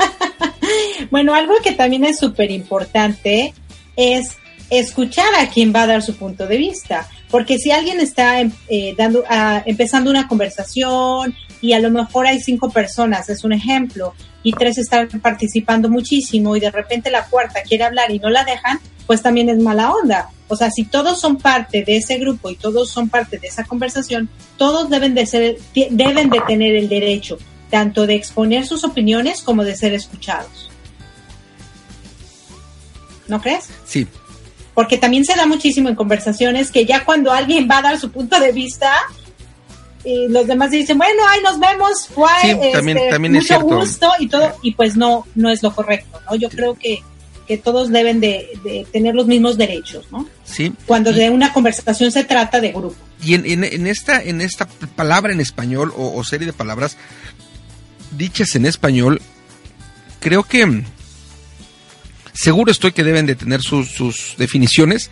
bueno, 1.10 1.34
algo 1.34 1.54
que 1.62 1.72
también 1.72 2.04
es 2.04 2.18
súper 2.18 2.50
importante 2.50 3.54
es 3.96 4.36
escuchar 4.70 5.34
a 5.38 5.48
quien 5.48 5.74
va 5.74 5.82
a 5.82 5.86
dar 5.86 6.02
su 6.02 6.16
punto 6.16 6.46
de 6.46 6.56
vista. 6.56 7.08
Porque 7.30 7.58
si 7.58 7.72
alguien 7.72 8.00
está 8.00 8.40
eh, 8.40 8.94
dando, 8.96 9.24
ah, 9.28 9.62
empezando 9.66 10.10
una 10.10 10.28
conversación 10.28 11.34
y 11.60 11.72
a 11.72 11.80
lo 11.80 11.90
mejor 11.90 12.26
hay 12.26 12.40
cinco 12.40 12.70
personas, 12.70 13.28
es 13.28 13.42
un 13.42 13.52
ejemplo, 13.52 14.14
y 14.42 14.52
tres 14.52 14.78
están 14.78 15.08
participando 15.20 15.88
muchísimo 15.88 16.54
y 16.54 16.60
de 16.60 16.70
repente 16.70 17.10
la 17.10 17.24
cuarta 17.26 17.62
quiere 17.62 17.84
hablar 17.84 18.10
y 18.10 18.18
no 18.18 18.30
la 18.30 18.44
dejan, 18.44 18.78
pues 19.06 19.22
también 19.22 19.48
es 19.48 19.58
mala 19.58 19.90
onda. 19.90 20.30
O 20.48 20.56
sea, 20.56 20.70
si 20.70 20.84
todos 20.84 21.20
son 21.20 21.38
parte 21.38 21.82
de 21.82 21.96
ese 21.96 22.18
grupo 22.18 22.50
y 22.50 22.56
todos 22.56 22.90
son 22.90 23.08
parte 23.08 23.38
de 23.38 23.48
esa 23.48 23.64
conversación, 23.64 24.28
todos 24.56 24.90
deben 24.90 25.14
de 25.14 25.26
ser, 25.26 25.56
deben 25.90 26.30
de 26.30 26.40
tener 26.46 26.76
el 26.76 26.88
derecho 26.88 27.38
tanto 27.70 28.06
de 28.06 28.14
exponer 28.14 28.66
sus 28.66 28.84
opiniones 28.84 29.42
como 29.42 29.64
de 29.64 29.76
ser 29.76 29.94
escuchados. 29.94 30.70
¿No 33.28 33.40
crees? 33.40 33.68
Sí. 33.86 34.06
Porque 34.74 34.98
también 34.98 35.24
se 35.24 35.34
da 35.34 35.46
muchísimo 35.46 35.88
en 35.88 35.94
conversaciones 35.94 36.70
que 36.70 36.84
ya 36.84 37.04
cuando 37.04 37.32
alguien 37.32 37.68
va 37.70 37.78
a 37.78 37.82
dar 37.82 37.98
su 37.98 38.10
punto 38.10 38.38
de 38.40 38.52
vista, 38.52 38.92
y 40.04 40.28
los 40.28 40.46
demás 40.46 40.70
dicen, 40.70 40.98
bueno, 40.98 41.22
ahí 41.28 41.40
nos 41.42 41.58
vemos, 41.58 42.08
fue 42.08 42.28
este, 42.44 43.18
mucho 43.18 43.60
gusto 43.60 44.08
y 44.18 44.28
todo, 44.28 44.52
y 44.62 44.74
pues 44.74 44.96
no, 44.96 45.26
no 45.34 45.48
es 45.50 45.62
lo 45.62 45.74
correcto, 45.74 46.20
¿no? 46.28 46.36
Yo 46.36 46.50
creo 46.50 46.74
que, 46.74 47.02
que 47.46 47.56
todos 47.56 47.90
deben 47.90 48.20
de, 48.20 48.86
tener 48.92 49.14
los 49.14 49.26
mismos 49.26 49.56
derechos, 49.56 50.06
¿no? 50.12 50.28
Sí. 50.44 50.72
Cuando 50.84 51.12
de 51.12 51.30
una 51.30 51.52
conversación 51.54 52.12
se 52.12 52.24
trata 52.24 52.60
de 52.60 52.72
grupo. 52.72 52.96
Y 53.22 53.34
en, 53.34 53.64
en, 53.64 53.86
esta, 53.86 54.22
en 54.22 54.42
esta 54.42 54.66
palabra 54.66 55.32
en 55.32 55.40
español 55.40 55.94
o, 55.96 56.14
o, 56.14 56.24
serie 56.24 56.46
de 56.46 56.52
palabras 56.52 56.98
dichas 58.16 58.54
en 58.56 58.66
español, 58.66 59.20
creo 60.20 60.42
que 60.42 60.82
seguro 62.32 62.70
estoy 62.70 62.92
que 62.92 63.04
deben 63.04 63.26
de 63.26 63.34
tener 63.34 63.60
sus, 63.62 64.34
definiciones, 64.38 65.10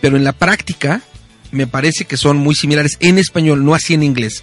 pero 0.00 0.16
en 0.16 0.24
la 0.24 0.32
práctica 0.32 1.02
me 1.50 1.66
parece 1.66 2.04
que 2.04 2.16
son 2.16 2.36
muy 2.36 2.54
similares 2.54 2.96
en 3.00 3.18
español, 3.18 3.64
no 3.64 3.74
así 3.74 3.94
en 3.94 4.02
inglés. 4.02 4.42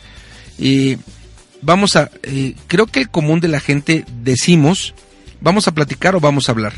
Vamos 1.63 1.95
a, 1.95 2.09
eh, 2.23 2.55
creo 2.67 2.87
que 2.87 3.01
el 3.01 3.09
común 3.09 3.39
de 3.39 3.47
la 3.47 3.59
gente 3.59 4.03
decimos, 4.23 4.95
vamos 5.41 5.67
a 5.67 5.73
platicar 5.73 6.15
o 6.15 6.19
vamos 6.19 6.49
a 6.49 6.53
hablar. 6.53 6.73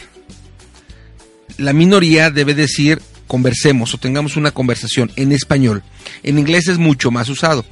La 1.58 1.72
minoría 1.72 2.30
debe 2.30 2.54
decir 2.54 3.02
conversemos 3.28 3.94
o 3.94 3.98
tengamos 3.98 4.36
una 4.36 4.52
conversación 4.52 5.12
en 5.16 5.32
español. 5.32 5.84
En 6.22 6.38
inglés 6.38 6.68
es 6.68 6.78
mucho 6.78 7.12
más 7.12 7.30
usado. 7.30 7.66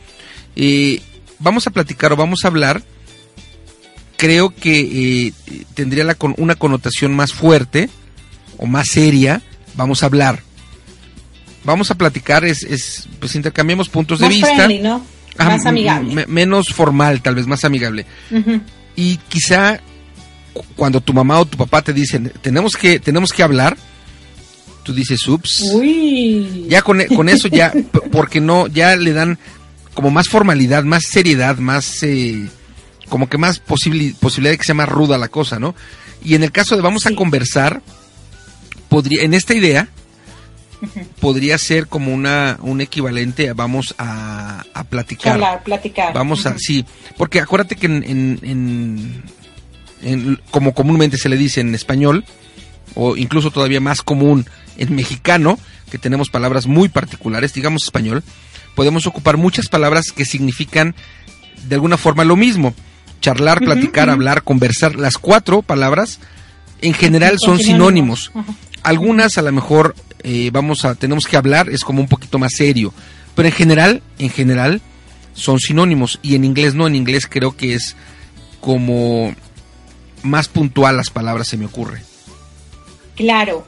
Vamos 1.39 1.67
a 1.67 1.71
platicar 1.71 2.13
o 2.13 2.15
vamos 2.15 2.45
a 2.45 2.47
hablar. 2.47 2.83
Creo 4.21 4.53
que 4.53 5.33
tendría 5.73 6.03
la, 6.03 6.15
una 6.37 6.53
connotación 6.55 7.13
más 7.15 7.33
fuerte 7.33 7.89
o 8.57 8.67
más 8.67 8.87
seria. 8.89 9.41
Vamos 9.75 10.03
a 10.03 10.05
hablar 10.05 10.43
vamos 11.63 11.91
a 11.91 11.95
platicar, 11.95 12.45
es, 12.45 12.63
es 12.63 13.07
pues 13.19 13.35
intercambiamos 13.35 13.89
puntos 13.89 14.19
de 14.19 14.27
vista. 14.27 14.67
¿no? 14.81 15.03
más 15.37 15.65
amigable. 15.65 16.25
menos 16.27 16.67
formal, 16.73 17.21
tal 17.21 17.35
vez, 17.35 17.47
más 17.47 17.63
amigable. 17.65 18.05
Y 18.95 19.17
quizá 19.29 19.79
cuando 20.75 20.99
tu 21.01 21.13
mamá 21.13 21.39
o 21.39 21.45
tu 21.45 21.57
papá 21.57 21.81
te 21.81 21.93
dicen, 21.93 22.31
tenemos 22.41 22.75
que, 22.75 22.99
tenemos 22.99 23.31
que 23.31 23.43
hablar, 23.43 23.77
tú 24.83 24.93
dices, 24.93 25.25
ups. 25.27 25.61
Uy. 25.73 26.65
Ya 26.67 26.81
con, 26.81 27.01
con 27.15 27.29
eso 27.29 27.47
ya, 27.47 27.71
porque 28.11 28.41
no, 28.41 28.67
ya 28.67 28.95
le 28.95 29.13
dan 29.13 29.39
como 29.93 30.09
más 30.09 30.27
formalidad, 30.27 30.83
más 30.83 31.03
seriedad, 31.09 31.57
más, 31.57 32.03
eh, 32.03 32.47
como 33.11 33.27
que 33.27 33.37
más 33.37 33.59
posibilidad 33.59 34.51
de 34.51 34.57
que 34.57 34.63
sea 34.63 34.73
más 34.73 34.87
ruda 34.87 35.17
la 35.17 35.27
cosa, 35.27 35.59
¿no? 35.59 35.75
Y 36.23 36.35
en 36.35 36.43
el 36.43 36.53
caso 36.53 36.77
de 36.77 36.81
vamos 36.81 37.05
a 37.05 37.13
conversar, 37.13 37.81
podría, 38.87 39.23
en 39.23 39.33
esta 39.33 39.53
idea, 39.53 39.89
podría 41.19 41.57
ser 41.57 41.87
como 41.87 42.13
una 42.13 42.57
un 42.61 42.79
equivalente 42.79 43.49
a 43.49 43.53
vamos 43.53 43.93
a, 43.97 44.63
a 44.73 44.83
platicar. 44.85 45.61
platicar. 45.65 46.13
Vamos 46.13 46.45
a, 46.45 46.55
sí, 46.57 46.85
porque 47.17 47.41
acuérdate 47.41 47.75
que 47.75 47.87
en, 47.87 49.21
en, 50.01 50.39
como 50.49 50.73
comúnmente 50.73 51.17
se 51.17 51.27
le 51.27 51.35
dice 51.35 51.59
en 51.59 51.75
español, 51.75 52.23
o 52.95 53.17
incluso 53.17 53.51
todavía 53.51 53.81
más 53.81 54.03
común 54.03 54.45
en 54.77 54.95
mexicano, 54.95 55.59
que 55.91 55.97
tenemos 55.97 56.29
palabras 56.29 56.65
muy 56.65 56.87
particulares, 56.87 57.53
digamos 57.53 57.83
español, 57.83 58.23
podemos 58.73 59.05
ocupar 59.05 59.35
muchas 59.35 59.67
palabras 59.67 60.13
que 60.13 60.23
significan 60.23 60.95
de 61.67 61.75
alguna 61.75 61.97
forma 61.97 62.23
lo 62.23 62.37
mismo. 62.37 62.73
Charlar, 63.21 63.59
platicar, 63.59 64.09
hablar, 64.09 64.43
conversar, 64.43 64.95
las 64.95 65.17
cuatro 65.17 65.61
palabras 65.61 66.19
en 66.81 66.93
general 66.93 67.37
son 67.39 67.59
sinónimos. 67.59 68.31
Algunas 68.83 69.37
a 69.37 69.43
lo 69.43 69.51
mejor 69.51 69.95
eh, 70.23 70.49
vamos 70.51 70.85
a, 70.85 70.95
tenemos 70.95 71.25
que 71.25 71.37
hablar, 71.37 71.69
es 71.69 71.83
como 71.83 72.01
un 72.01 72.07
poquito 72.07 72.39
más 72.39 72.53
serio. 72.55 72.93
Pero 73.35 73.47
en 73.47 73.53
general, 73.53 74.01
en 74.19 74.29
general, 74.29 74.81
son 75.33 75.59
sinónimos. 75.59 76.19
Y 76.21 76.35
en 76.35 76.43
inglés 76.43 76.75
no, 76.75 76.87
en 76.87 76.95
inglés 76.95 77.27
creo 77.29 77.55
que 77.55 77.75
es 77.75 77.95
como 78.59 79.33
más 80.23 80.47
puntual 80.47 80.97
las 80.97 81.09
palabras, 81.09 81.47
se 81.47 81.57
me 81.57 81.65
ocurre. 81.65 82.01
Claro. 83.15 83.67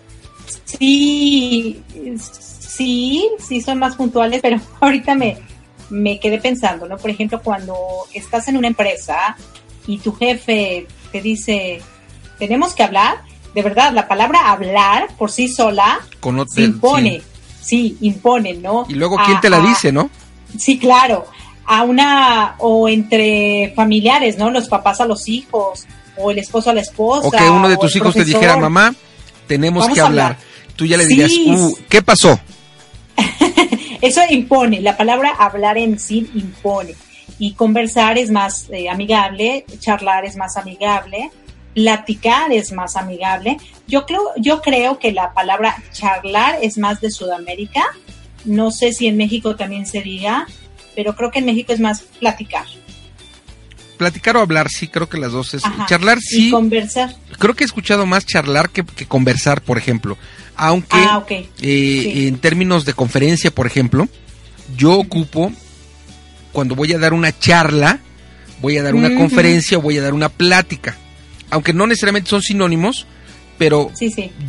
Sí, 0.65 1.81
sí, 2.17 3.27
sí 3.39 3.61
son 3.61 3.79
más 3.79 3.95
puntuales, 3.95 4.41
pero 4.41 4.59
ahorita 4.81 5.15
me, 5.15 5.37
me 5.93 6.19
quedé 6.19 6.39
pensando, 6.39 6.87
¿no? 6.87 6.97
Por 6.97 7.11
ejemplo, 7.11 7.39
cuando 7.41 7.75
estás 8.13 8.47
en 8.47 8.57
una 8.57 8.67
empresa 8.67 9.37
y 9.85 9.99
tu 9.99 10.13
jefe 10.13 10.87
te 11.11 11.21
dice, 11.21 11.81
tenemos 12.39 12.73
que 12.73 12.81
hablar, 12.81 13.21
de 13.53 13.61
verdad, 13.61 13.93
la 13.93 14.07
palabra 14.07 14.51
hablar 14.51 15.09
por 15.17 15.29
sí 15.29 15.47
sola 15.47 15.99
se 16.47 16.63
impone, 16.63 17.21
sí. 17.61 17.95
impone, 18.01 18.55
¿no? 18.55 18.85
Y 18.89 18.95
luego, 18.95 19.17
¿quién 19.23 19.39
te 19.39 19.51
la 19.51 19.59
dice, 19.59 19.91
no? 19.91 20.09
Sí, 20.57 20.79
claro, 20.79 21.27
a 21.65 21.83
una, 21.83 22.55
o 22.57 22.89
entre 22.89 23.71
familiares, 23.75 24.37
¿no? 24.37 24.49
Los 24.49 24.67
papás 24.67 24.99
a 24.99 25.05
los 25.05 25.27
hijos, 25.27 25.85
o 26.17 26.31
el 26.31 26.39
esposo 26.39 26.71
a 26.71 26.73
la 26.73 26.81
esposa. 26.81 27.27
O 27.27 27.31
que 27.31 27.49
uno 27.49 27.69
de 27.69 27.77
tus 27.77 27.95
hijos 27.95 28.15
te 28.15 28.25
dijera, 28.25 28.57
mamá, 28.57 28.95
tenemos 29.47 29.87
que 29.89 30.01
hablar. 30.01 30.39
Tú 30.75 30.87
ya 30.87 30.97
le 30.97 31.05
dirías, 31.05 31.31
uh, 31.45 31.77
¿qué 31.87 32.01
pasó? 32.01 32.39
Eso 34.03 34.21
impone, 34.29 34.81
la 34.81 34.97
palabra 34.97 35.31
hablar 35.31 35.77
en 35.77 35.97
sí 35.97 36.29
impone. 36.35 36.93
Y 37.39 37.53
conversar 37.53 38.17
es 38.17 38.29
más 38.29 38.67
eh, 38.69 38.89
amigable, 38.89 39.65
charlar 39.79 40.25
es 40.25 40.35
más 40.35 40.57
amigable 40.57 41.31
platicar 41.73 42.51
es 42.51 42.71
más 42.71 42.95
amigable. 42.95 43.57
Yo 43.87 44.05
creo, 44.05 44.21
yo 44.37 44.61
creo 44.61 44.99
que 44.99 45.11
la 45.11 45.33
palabra 45.33 45.75
charlar 45.91 46.59
es 46.61 46.77
más 46.77 47.01
de 47.01 47.11
Sudamérica. 47.11 47.83
No 48.45 48.71
sé 48.71 48.93
si 48.93 49.07
en 49.07 49.17
México 49.17 49.55
también 49.55 49.85
se 49.85 50.01
diga, 50.01 50.47
pero 50.95 51.15
creo 51.15 51.31
que 51.31 51.39
en 51.39 51.45
México 51.45 51.73
es 51.73 51.79
más 51.79 52.01
platicar. 52.01 52.65
Platicar 53.97 54.37
o 54.37 54.41
hablar, 54.41 54.69
sí, 54.69 54.87
creo 54.87 55.07
que 55.07 55.17
las 55.17 55.31
dos 55.31 55.53
es. 55.53 55.63
Charlar, 55.87 56.19
sí. 56.19 56.49
Y 56.49 56.51
conversar. 56.51 57.15
Creo 57.39 57.53
que 57.53 57.63
he 57.63 57.65
escuchado 57.65 58.05
más 58.05 58.25
charlar 58.25 58.69
que, 58.69 58.83
conversar, 59.05 59.61
por 59.61 59.77
ejemplo. 59.77 60.17
Aunque 60.55 60.97
ah, 60.97 61.23
eh, 61.29 62.27
en 62.27 62.37
términos 62.37 62.85
de 62.85 62.93
conferencia, 62.93 63.51
por 63.51 63.65
ejemplo, 63.65 64.07
yo 64.77 64.93
ocupo, 64.93 65.51
cuando 66.51 66.75
voy 66.75 66.93
a 66.93 66.99
dar 66.99 67.13
una 67.13 67.37
charla, 67.37 67.99
voy 68.61 68.77
a 68.77 68.83
dar 68.83 68.95
una 68.95 69.15
conferencia 69.15 69.77
o 69.77 69.81
voy 69.81 69.97
a 69.97 70.01
dar 70.01 70.13
una 70.13 70.29
plática 70.29 70.97
aunque 71.53 71.71
no 71.71 71.85
necesariamente 71.85 72.31
son 72.31 72.41
sinónimos, 72.41 73.05
pero 73.59 73.91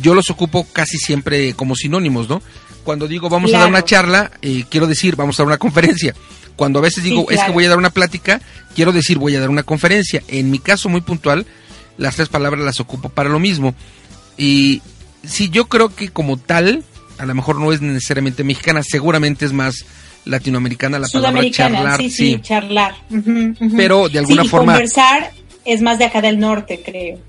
yo 0.01 0.15
los 0.15 0.31
ocupo 0.31 0.65
casi 0.73 0.97
siempre 0.97 1.53
como 1.53 1.75
sinónimos, 1.75 2.27
¿no? 2.27 2.41
Cuando 2.83 3.07
digo 3.07 3.29
vamos 3.29 3.53
a 3.53 3.59
dar 3.59 3.67
una 3.67 3.83
charla, 3.83 4.31
eh, 4.41 4.65
quiero 4.69 4.87
decir 4.87 5.15
vamos 5.15 5.39
a 5.39 5.43
dar 5.43 5.47
una 5.47 5.59
conferencia. 5.59 6.15
Cuando 6.55 6.79
a 6.79 6.81
veces 6.81 7.03
digo 7.03 7.29
es 7.29 7.43
que 7.43 7.51
voy 7.51 7.65
a 7.65 7.69
dar 7.69 7.77
una 7.77 7.91
plática, 7.91 8.41
quiero 8.75 8.91
decir 8.91 9.19
voy 9.19 9.35
a 9.35 9.39
dar 9.39 9.51
una 9.51 9.61
conferencia. 9.61 10.23
En 10.27 10.49
mi 10.49 10.57
caso 10.57 10.89
muy 10.89 11.01
puntual, 11.01 11.45
las 11.97 12.15
tres 12.15 12.27
palabras 12.27 12.65
las 12.65 12.79
ocupo 12.79 13.09
para 13.09 13.29
lo 13.29 13.39
mismo. 13.39 13.75
Y 14.35 14.81
sí, 15.27 15.49
yo 15.49 15.65
creo 15.65 15.89
que 15.89 16.09
como 16.09 16.37
tal, 16.37 16.83
a 17.17 17.25
lo 17.25 17.35
mejor 17.35 17.59
no 17.59 17.71
es 17.71 17.81
necesariamente 17.81 18.43
mexicana, 18.43 18.81
seguramente 18.83 19.45
es 19.45 19.53
más 19.53 19.85
latinoamericana 20.25 20.99
la 20.99 21.07
palabra 21.07 21.49
charlar. 21.51 22.01
Sí, 22.01 22.09
sí, 22.09 22.39
charlar. 22.41 22.95
Pero 23.75 24.09
de 24.09 24.19
alguna 24.19 24.45
forma... 24.45 24.73
Conversar 24.73 25.31
es 25.63 25.81
más 25.81 25.99
de 25.99 26.05
acá 26.05 26.21
del 26.21 26.39
norte, 26.39 26.81
creo. 26.83 27.19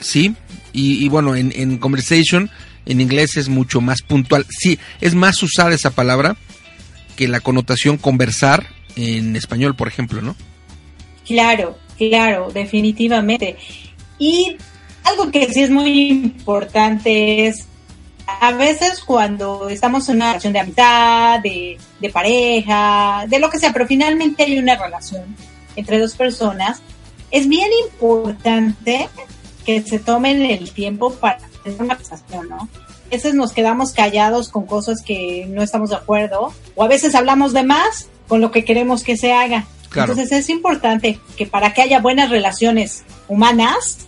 Sí, 0.00 0.34
y, 0.72 1.08
bueno, 1.08 1.36
en, 1.36 1.78
conversation 1.78 2.50
en 2.84 3.00
inglés 3.00 3.36
es 3.36 3.48
mucho 3.48 3.80
más 3.80 4.02
puntual. 4.02 4.44
Sí, 4.50 4.78
es 5.00 5.14
más 5.14 5.42
usada 5.42 5.74
esa 5.74 5.90
palabra 5.90 6.36
que 7.16 7.28
la 7.28 7.40
connotación 7.40 7.96
conversar 7.96 8.66
en 8.96 9.36
español, 9.36 9.76
por 9.76 9.88
ejemplo, 9.88 10.20
¿no? 10.20 10.36
Claro, 11.26 11.78
claro, 11.96 12.50
definitivamente. 12.52 13.56
Y 14.18 14.56
algo 15.04 15.30
que 15.30 15.52
sí 15.52 15.62
es 15.62 15.70
muy 15.70 16.10
importante 16.10 17.46
es, 17.46 17.66
a 18.26 18.52
veces 18.52 19.00
cuando 19.04 19.68
estamos 19.68 20.08
en 20.08 20.16
una 20.16 20.28
relación 20.28 20.52
de 20.52 20.60
amistad, 20.60 21.40
de, 21.40 21.78
de 22.00 22.10
pareja, 22.10 23.26
de 23.28 23.38
lo 23.38 23.50
que 23.50 23.58
sea, 23.58 23.72
pero 23.72 23.86
finalmente 23.86 24.44
hay 24.44 24.58
una 24.58 24.76
relación 24.76 25.36
entre 25.76 25.98
dos 25.98 26.14
personas, 26.14 26.80
es 27.30 27.48
bien 27.48 27.68
importante 27.86 29.08
que 29.64 29.82
se 29.82 29.98
tomen 29.98 30.42
el 30.42 30.70
tiempo 30.72 31.12
para 31.14 31.36
hacer 31.36 31.74
una 31.80 31.96
conversación, 31.96 32.48
¿no? 32.48 32.68
veces 33.14 33.34
nos 33.34 33.52
quedamos 33.52 33.92
callados 33.92 34.48
con 34.48 34.66
cosas 34.66 35.02
que 35.02 35.46
no 35.48 35.62
estamos 35.62 35.90
de 35.90 35.96
acuerdo 35.96 36.52
o 36.74 36.84
a 36.84 36.88
veces 36.88 37.14
hablamos 37.14 37.52
de 37.52 37.62
más 37.62 38.08
con 38.28 38.40
lo 38.40 38.50
que 38.50 38.64
queremos 38.64 39.04
que 39.04 39.16
se 39.16 39.32
haga. 39.32 39.66
Claro. 39.88 40.12
Entonces 40.12 40.36
es 40.36 40.50
importante 40.50 41.20
que 41.36 41.46
para 41.46 41.72
que 41.72 41.82
haya 41.82 42.00
buenas 42.00 42.30
relaciones 42.30 43.04
humanas, 43.28 43.98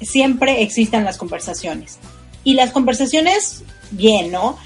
siempre 0.00 0.62
existan 0.62 1.04
las 1.04 1.16
conversaciones. 1.16 1.98
Y 2.44 2.54
las 2.54 2.70
conversaciones, 2.70 3.62
bien, 3.90 4.30
¿no? 4.30 4.58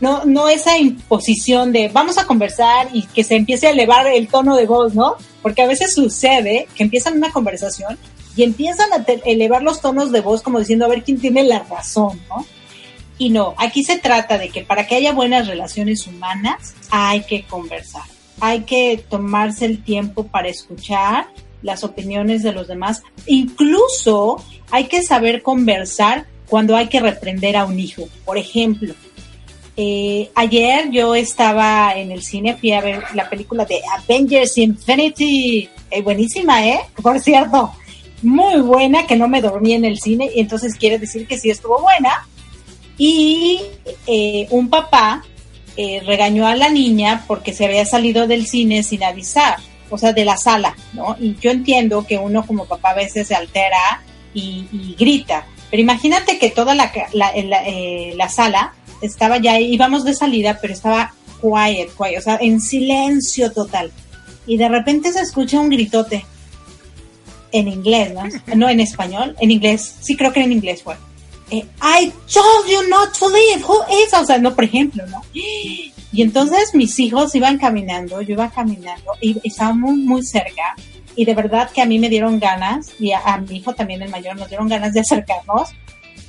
No, 0.00 0.24
no 0.24 0.48
esa 0.48 0.78
imposición 0.78 1.72
de 1.72 1.88
vamos 1.88 2.18
a 2.18 2.26
conversar 2.26 2.88
y 2.92 3.02
que 3.02 3.24
se 3.24 3.34
empiece 3.34 3.66
a 3.66 3.70
elevar 3.70 4.06
el 4.06 4.28
tono 4.28 4.54
de 4.54 4.66
voz, 4.66 4.94
¿no? 4.94 5.16
Porque 5.42 5.62
a 5.62 5.66
veces 5.66 5.94
sucede 5.94 6.68
que 6.76 6.84
empiezan 6.84 7.16
una 7.16 7.32
conversación 7.32 7.98
y 8.36 8.44
empiezan 8.44 8.92
a 8.92 9.04
elevar 9.24 9.62
los 9.62 9.80
tonos 9.80 10.12
de 10.12 10.20
voz 10.20 10.40
como 10.40 10.60
diciendo 10.60 10.84
a 10.84 10.88
ver 10.88 11.02
quién 11.02 11.20
tiene 11.20 11.42
la 11.42 11.60
razón, 11.60 12.20
¿no? 12.28 12.46
Y 13.18 13.30
no, 13.30 13.54
aquí 13.58 13.84
se 13.84 13.98
trata 13.98 14.38
de 14.38 14.48
que 14.48 14.62
para 14.64 14.86
que 14.86 14.96
haya 14.96 15.12
buenas 15.12 15.46
relaciones 15.46 16.06
humanas 16.06 16.74
hay 16.90 17.22
que 17.22 17.44
conversar, 17.44 18.02
hay 18.40 18.62
que 18.62 19.04
tomarse 19.08 19.66
el 19.66 19.82
tiempo 19.82 20.26
para 20.26 20.48
escuchar 20.48 21.28
las 21.64 21.82
opiniones 21.82 22.44
de 22.44 22.52
los 22.52 22.68
demás, 22.68 23.02
incluso 23.26 24.36
hay 24.70 24.84
que 24.84 25.02
saber 25.02 25.42
conversar 25.42 26.26
cuando 26.48 26.76
hay 26.76 26.86
que 26.86 27.00
reprender 27.00 27.56
a 27.56 27.64
un 27.64 27.80
hijo. 27.80 28.08
Por 28.24 28.38
ejemplo, 28.38 28.94
eh, 29.76 30.30
ayer 30.36 30.90
yo 30.92 31.16
estaba 31.16 31.94
en 31.96 32.12
el 32.12 32.22
cine, 32.22 32.54
fui 32.54 32.70
a 32.70 32.80
ver 32.80 33.02
la 33.14 33.28
película 33.28 33.64
de 33.64 33.80
Avengers 33.98 34.56
Infinity, 34.58 35.68
eh, 35.90 36.02
buenísima, 36.02 36.64
¿eh? 36.64 36.80
Por 37.02 37.18
cierto, 37.18 37.72
muy 38.22 38.60
buena, 38.60 39.06
que 39.06 39.16
no 39.16 39.26
me 39.26 39.40
dormí 39.40 39.72
en 39.72 39.84
el 39.84 39.98
cine, 39.98 40.30
y 40.32 40.40
entonces 40.40 40.76
quiere 40.76 40.98
decir 40.98 41.26
que 41.26 41.38
sí 41.38 41.50
estuvo 41.50 41.80
buena. 41.80 42.28
Y 42.96 43.60
eh, 44.06 44.46
un 44.50 44.68
papá 44.68 45.24
eh, 45.76 46.00
regañó 46.06 46.46
a 46.46 46.54
la 46.54 46.68
niña 46.68 47.24
porque 47.26 47.52
se 47.52 47.64
había 47.64 47.84
salido 47.84 48.28
del 48.28 48.46
cine 48.46 48.84
sin 48.84 49.02
avisar, 49.02 49.56
o 49.90 49.98
sea, 49.98 50.12
de 50.12 50.24
la 50.24 50.36
sala, 50.36 50.76
¿no? 50.92 51.16
Y 51.20 51.36
yo 51.40 51.50
entiendo 51.50 52.06
que 52.06 52.18
uno 52.18 52.46
como 52.46 52.66
papá 52.66 52.90
a 52.90 52.94
veces 52.94 53.28
se 53.28 53.34
altera 53.34 54.02
y, 54.32 54.66
y 54.72 54.96
grita, 54.98 55.46
pero 55.70 55.82
imagínate 55.82 56.38
que 56.38 56.50
toda 56.50 56.74
la, 56.74 56.92
la, 57.12 57.32
la, 57.34 57.66
eh, 57.66 58.14
la 58.16 58.28
sala 58.28 58.74
estaba 59.00 59.38
ya, 59.38 59.58
íbamos 59.58 60.04
de 60.04 60.14
salida, 60.14 60.58
pero 60.60 60.72
estaba 60.72 61.14
quiet, 61.40 61.90
quiet, 61.96 62.18
o 62.18 62.22
sea, 62.22 62.38
en 62.40 62.60
silencio 62.60 63.52
total. 63.52 63.90
Y 64.46 64.56
de 64.56 64.68
repente 64.68 65.12
se 65.12 65.20
escucha 65.20 65.58
un 65.58 65.70
gritote 65.70 66.24
en 67.50 67.68
inglés, 67.68 68.12
¿no? 68.14 68.22
No 68.54 68.68
en 68.68 68.80
español, 68.80 69.36
en 69.40 69.50
inglés. 69.50 69.96
Sí, 70.00 70.16
creo 70.16 70.32
que 70.32 70.42
en 70.42 70.52
inglés 70.52 70.82
fue. 70.82 70.96
Eh, 71.50 71.66
I 71.82 72.12
told 72.32 72.68
you 72.68 72.88
not 72.88 73.16
to 73.18 73.28
leave. 73.28 73.64
Who 73.66 73.84
is? 74.04 74.14
O 74.14 74.24
sea, 74.24 74.38
no, 74.38 74.54
por 74.54 74.64
ejemplo, 74.64 75.04
¿no? 75.06 75.22
Y 76.14 76.22
entonces 76.22 76.74
mis 76.74 76.98
hijos 77.00 77.34
iban 77.34 77.58
caminando, 77.58 78.22
yo 78.22 78.34
iba 78.34 78.48
caminando 78.48 79.12
y 79.20 79.36
estábamos 79.42 79.96
muy 79.96 80.24
cerca. 80.24 80.76
Y 81.16 81.24
de 81.24 81.34
verdad 81.34 81.70
que 81.70 81.82
a 81.82 81.86
mí 81.86 81.98
me 81.98 82.08
dieron 82.08 82.38
ganas, 82.38 82.92
y 83.00 83.12
a, 83.12 83.18
a 83.20 83.38
mi 83.38 83.56
hijo 83.56 83.74
también, 83.74 84.02
el 84.02 84.10
mayor, 84.10 84.36
nos 84.36 84.48
dieron 84.48 84.68
ganas 84.68 84.92
de 84.92 85.00
acercarnos 85.00 85.70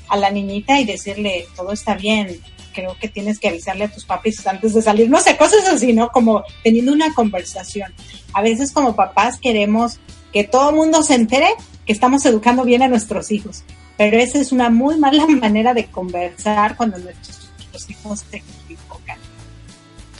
a 0.07 0.17
la 0.17 0.29
niñita 0.31 0.79
y 0.79 0.85
decirle, 0.85 1.47
todo 1.55 1.71
está 1.71 1.95
bien, 1.95 2.39
creo 2.73 2.95
que 2.99 3.07
tienes 3.07 3.39
que 3.39 3.47
avisarle 3.47 3.85
a 3.85 3.91
tus 3.91 4.05
papis 4.05 4.45
antes 4.45 4.73
de 4.73 4.81
salir, 4.81 5.09
no 5.09 5.19
sé, 5.21 5.37
cosas 5.37 5.67
así, 5.67 5.93
¿no? 5.93 6.09
Como 6.09 6.43
teniendo 6.63 6.91
una 6.91 7.13
conversación. 7.13 7.93
A 8.33 8.41
veces 8.41 8.71
como 8.71 8.95
papás 8.95 9.39
queremos 9.39 9.99
que 10.33 10.43
todo 10.43 10.69
el 10.69 10.75
mundo 10.75 11.01
se 11.01 11.15
entere 11.15 11.47
que 11.85 11.93
estamos 11.93 12.25
educando 12.25 12.63
bien 12.63 12.81
a 12.81 12.87
nuestros 12.87 13.31
hijos, 13.31 13.63
pero 13.97 14.17
esa 14.17 14.39
es 14.39 14.51
una 14.51 14.69
muy 14.69 14.97
mala 14.97 15.25
manera 15.27 15.73
de 15.73 15.85
conversar 15.85 16.75
cuando 16.75 16.97
nuestros 16.97 17.89
hijos 17.89 18.23
se 18.29 18.37
equivocan. 18.37 18.84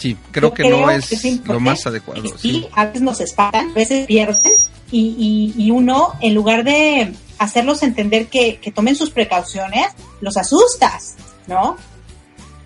Sí, 0.06 0.16
creo 0.30 0.50
Yo 0.50 0.54
que 0.54 0.70
no 0.70 0.88
es 0.92 1.10
que 1.10 1.40
lo 1.46 1.60
más 1.60 1.88
adecuado. 1.88 2.22
y 2.24 2.30
Sí. 2.38 2.68
a 2.76 2.86
veces 2.86 3.02
nos 3.02 3.20
espantan, 3.22 3.72
a 3.72 3.74
veces 3.74 4.06
pierden 4.06 4.52
y, 4.92 5.54
y, 5.58 5.64
y 5.64 5.72
uno, 5.72 6.14
en 6.22 6.36
lugar 6.36 6.64
de 6.64 7.12
hacerlos 7.40 7.82
entender 7.82 8.28
que, 8.28 8.58
que 8.58 8.72
tomen 8.72 8.96
sus 8.96 9.10
precauciones, 9.10 9.88
los 10.22 10.38
asustas, 10.38 11.16
¿no? 11.48 11.78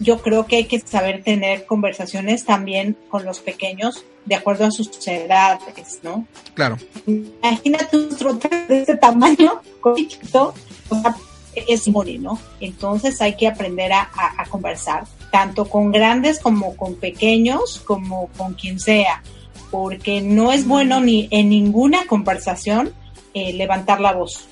Yo 0.02 0.21
creo 0.21 0.47
que 0.47 0.58
hay 0.58 0.65
que 0.65 0.82
saber 0.82 1.23
tener 1.23 1.65
conversaciones 1.65 2.43
también 2.43 2.97
con 3.10 3.23
los 3.23 3.39
pequeños 3.39 4.04
de 4.25 4.36
acuerdo 4.36 4.65
a 4.65 4.71
sus 4.71 4.89
edades, 5.08 5.99
¿no? 6.04 6.28
Claro. 6.56 6.78
Imagínate 7.08 7.95
un 7.95 8.10
trote 8.17 8.49
de 8.67 8.82
ese 8.82 8.97
tamaño, 8.97 9.62
chiquito, 9.95 10.54
o 10.89 11.02
sea, 11.02 11.15
es 11.56 11.88
morir, 11.88 12.19
¿no? 12.19 12.38
Entonces 12.60 13.21
hay 13.21 13.38
que 13.38 13.47
aprender 13.47 13.93
a, 13.93 14.02
a- 14.13 14.41
a 14.41 14.45
conversar, 14.47 15.06
tanto 15.32 15.70
con 15.70 15.92
grandes 15.92 16.39
como 16.39 16.76
con 16.76 16.96
pequeños, 16.96 17.82
como 17.86 18.28
con 18.38 18.54
quien 18.54 18.80
sea, 18.80 19.24
porque 19.72 20.22
no 20.22 20.52
es 20.52 20.68
bueno 20.68 21.00
ni 21.00 21.28
en 21.32 21.50
ninguna 21.50 22.06
conversación 22.08 22.94
eh, 23.34 23.54
levantar 23.54 24.02
la 24.02 24.13
voz. 24.13 24.48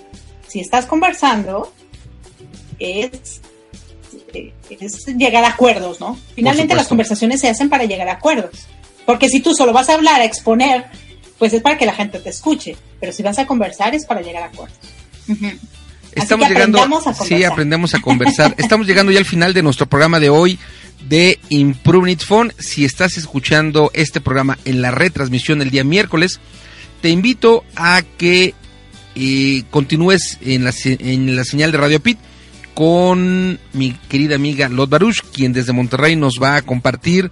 Si 0.48 0.60
estás 0.60 0.86
conversando, 0.86 1.72
es, 2.80 3.42
eh, 4.34 4.54
es 4.70 5.06
llegar 5.08 5.44
a 5.44 5.50
acuerdos, 5.50 6.00
¿no? 6.00 6.18
Finalmente 6.36 6.76
las 6.76 6.88
conversaciones 6.88 7.42
se 7.42 7.50
hacen 7.50 7.70
para 7.70 7.86
llegar 7.86 8.08
a 8.08 8.14
acuerdos. 8.14 8.68
Porque 9.06 9.30
si 9.30 9.40
tú 9.40 9.54
solo 9.54 9.74
vas 9.74 9.90
a 9.90 9.96
hablar, 9.96 10.22
a 10.22 10.26
exponer, 10.26 10.86
pues 11.38 11.54
es 11.54 11.62
para 11.62 11.78
que 11.78 11.86
la 11.86 11.94
gente 11.94 12.20
te 12.20 12.30
escuche. 12.30 12.76
Pero 13.00 13.12
si 13.12 13.24
vas 13.24 13.40
a 13.40 13.48
conversar 13.48 13.96
es 13.96 14.06
para 14.06 14.22
llegar 14.22 14.44
a 14.44 14.48
acuerdos. 14.48 14.78
Estamos 16.18 16.50
llegando. 16.50 16.80
a 16.82 17.14
sí, 17.14 17.44
aprendemos 17.44 17.94
a 17.94 18.02
conversar. 18.02 18.56
Estamos 18.58 18.88
llegando 18.88 19.12
ya 19.12 19.20
al 19.20 19.26
final 19.26 19.54
de 19.54 19.64
nuestro 19.64 19.86
programa 19.86 20.20
de 20.20 20.30
hoy 20.30 20.60
de 21.08 21.40
Improve 21.50 22.12
It 22.12 22.24
Phone. 22.24 22.54
Si 22.58 22.86
estás 22.86 23.18
escuchando 23.18 23.92
este 23.94 24.22
programa 24.22 24.58
en 24.66 24.82
la 24.82 24.92
retransmisión 24.92 25.62
el 25.62 25.70
día 25.70 25.84
miércoles, 25.84 26.40
te 27.02 27.10
invito 27.10 27.64
a 27.76 28.02
que 28.18 28.54
eh, 29.16 29.64
continúes 29.70 30.38
en 30.42 30.64
la, 30.64 30.74
en 30.84 31.36
la 31.36 31.44
señal 31.44 31.72
de 31.72 31.78
Radio 31.78 32.00
Pit 32.00 32.18
con 32.74 33.60
mi 33.74 33.94
querida 34.08 34.36
amiga 34.36 34.70
Lot 34.70 34.90
Baruch, 34.90 35.22
quien 35.34 35.54
desde 35.54 35.74
Monterrey 35.74 36.16
nos 36.16 36.36
va 36.42 36.58
a 36.58 36.62
compartir 36.62 37.32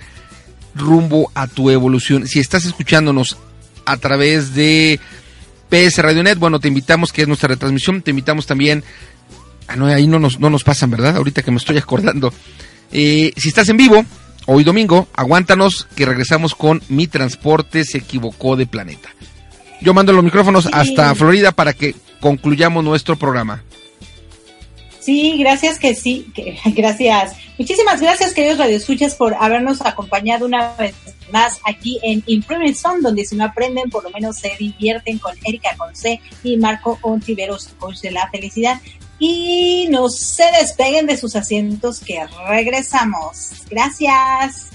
rumbo 0.74 1.32
a 1.36 1.48
tu 1.48 1.70
evolución. 1.70 2.28
Si 2.28 2.40
estás 2.40 2.66
escuchándonos 2.66 3.38
a 3.86 3.98
través 3.98 4.56
de 4.56 5.00
PS 5.76 5.98
Radionet, 6.00 6.38
bueno, 6.40 6.60
te 6.60 6.68
invitamos, 6.68 7.12
que 7.12 7.24
es 7.24 7.28
nuestra 7.28 7.48
retransmisión, 7.50 8.02
te 8.02 8.12
invitamos 8.12 8.46
también, 8.46 8.84
ah, 9.68 9.76
no, 9.76 9.88
ahí 9.88 10.08
no 10.08 10.20
nos, 10.20 10.40
no 10.40 10.50
nos 10.50 10.64
pasan, 10.64 10.92
¿verdad? 10.92 11.18
Ahorita 11.18 11.42
que 11.42 11.52
me 11.52 11.58
estoy 11.58 11.78
acordando. 11.80 12.34
Eh, 12.92 13.34
si 13.38 13.50
estás 13.50 13.68
en 13.70 13.78
vivo, 13.78 14.06
hoy 14.46 14.64
domingo, 14.64 15.08
aguántanos 15.16 15.88
que 15.96 16.06
regresamos 16.06 16.56
con 16.56 16.82
Mi 16.90 17.08
Transporte 17.08 17.84
se 17.84 17.98
equivocó 17.98 18.56
de 18.56 18.68
planeta. 18.68 19.10
Yo 19.82 19.94
mando 19.94 20.14
los 20.14 20.24
micrófonos 20.24 20.64
Sí. 20.66 20.70
hasta 20.72 21.14
Florida 21.16 21.52
para 21.52 21.74
que 21.74 21.96
concluyamos 22.22 22.84
nuestro 22.84 23.18
programa. 23.18 23.64
Sí, 25.06 25.38
gracias 25.38 25.78
que 25.78 25.94
sí, 25.94 26.32
que, 26.34 26.58
gracias. 26.76 27.36
Muchísimas 27.60 28.02
gracias, 28.02 28.34
queridos 28.34 28.58
radioescuchas, 28.58 29.14
por 29.14 29.36
habernos 29.36 29.80
acompañado 29.86 30.48
una 30.48 30.74
vez 30.78 30.96
más 31.32 31.60
aquí 31.64 32.00
en 32.02 32.24
Improvement 32.26 32.76
Zone, 32.76 33.02
donde 33.04 33.24
si 33.24 33.36
no 33.36 33.46
aprenden, 33.46 33.92
por 33.92 34.04
lo 34.04 34.10
menos 34.10 34.38
se 34.38 34.54
divierten 34.58 35.20
con 35.20 35.36
Erika 35.44 35.78
Conce 35.78 36.20
y 36.44 36.58
Marco 36.58 36.98
Ontiveros, 37.04 37.70
coach 37.78 38.00
de 38.00 38.12
la 38.14 38.28
felicidad. 38.32 38.82
Y 39.20 39.88
no 39.92 40.10
se 40.10 40.46
despeguen 40.60 41.06
de 41.06 41.18
sus 41.18 41.36
asientos 41.36 42.00
que 42.00 42.26
regresamos. 42.48 43.52
Gracias. 43.70 44.75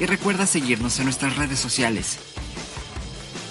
Y 0.00 0.06
recuerda 0.06 0.46
seguirnos 0.46 0.98
en 0.98 1.04
nuestras 1.04 1.36
redes 1.36 1.58
sociales. 1.58 2.18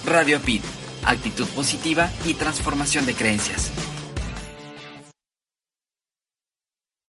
Radio 0.04 0.36
Apit, 0.38 0.64
actitud 1.04 1.46
positiva 1.48 2.10
y 2.26 2.34
transformación 2.34 3.06
de 3.06 3.14
creencias. 3.14 3.70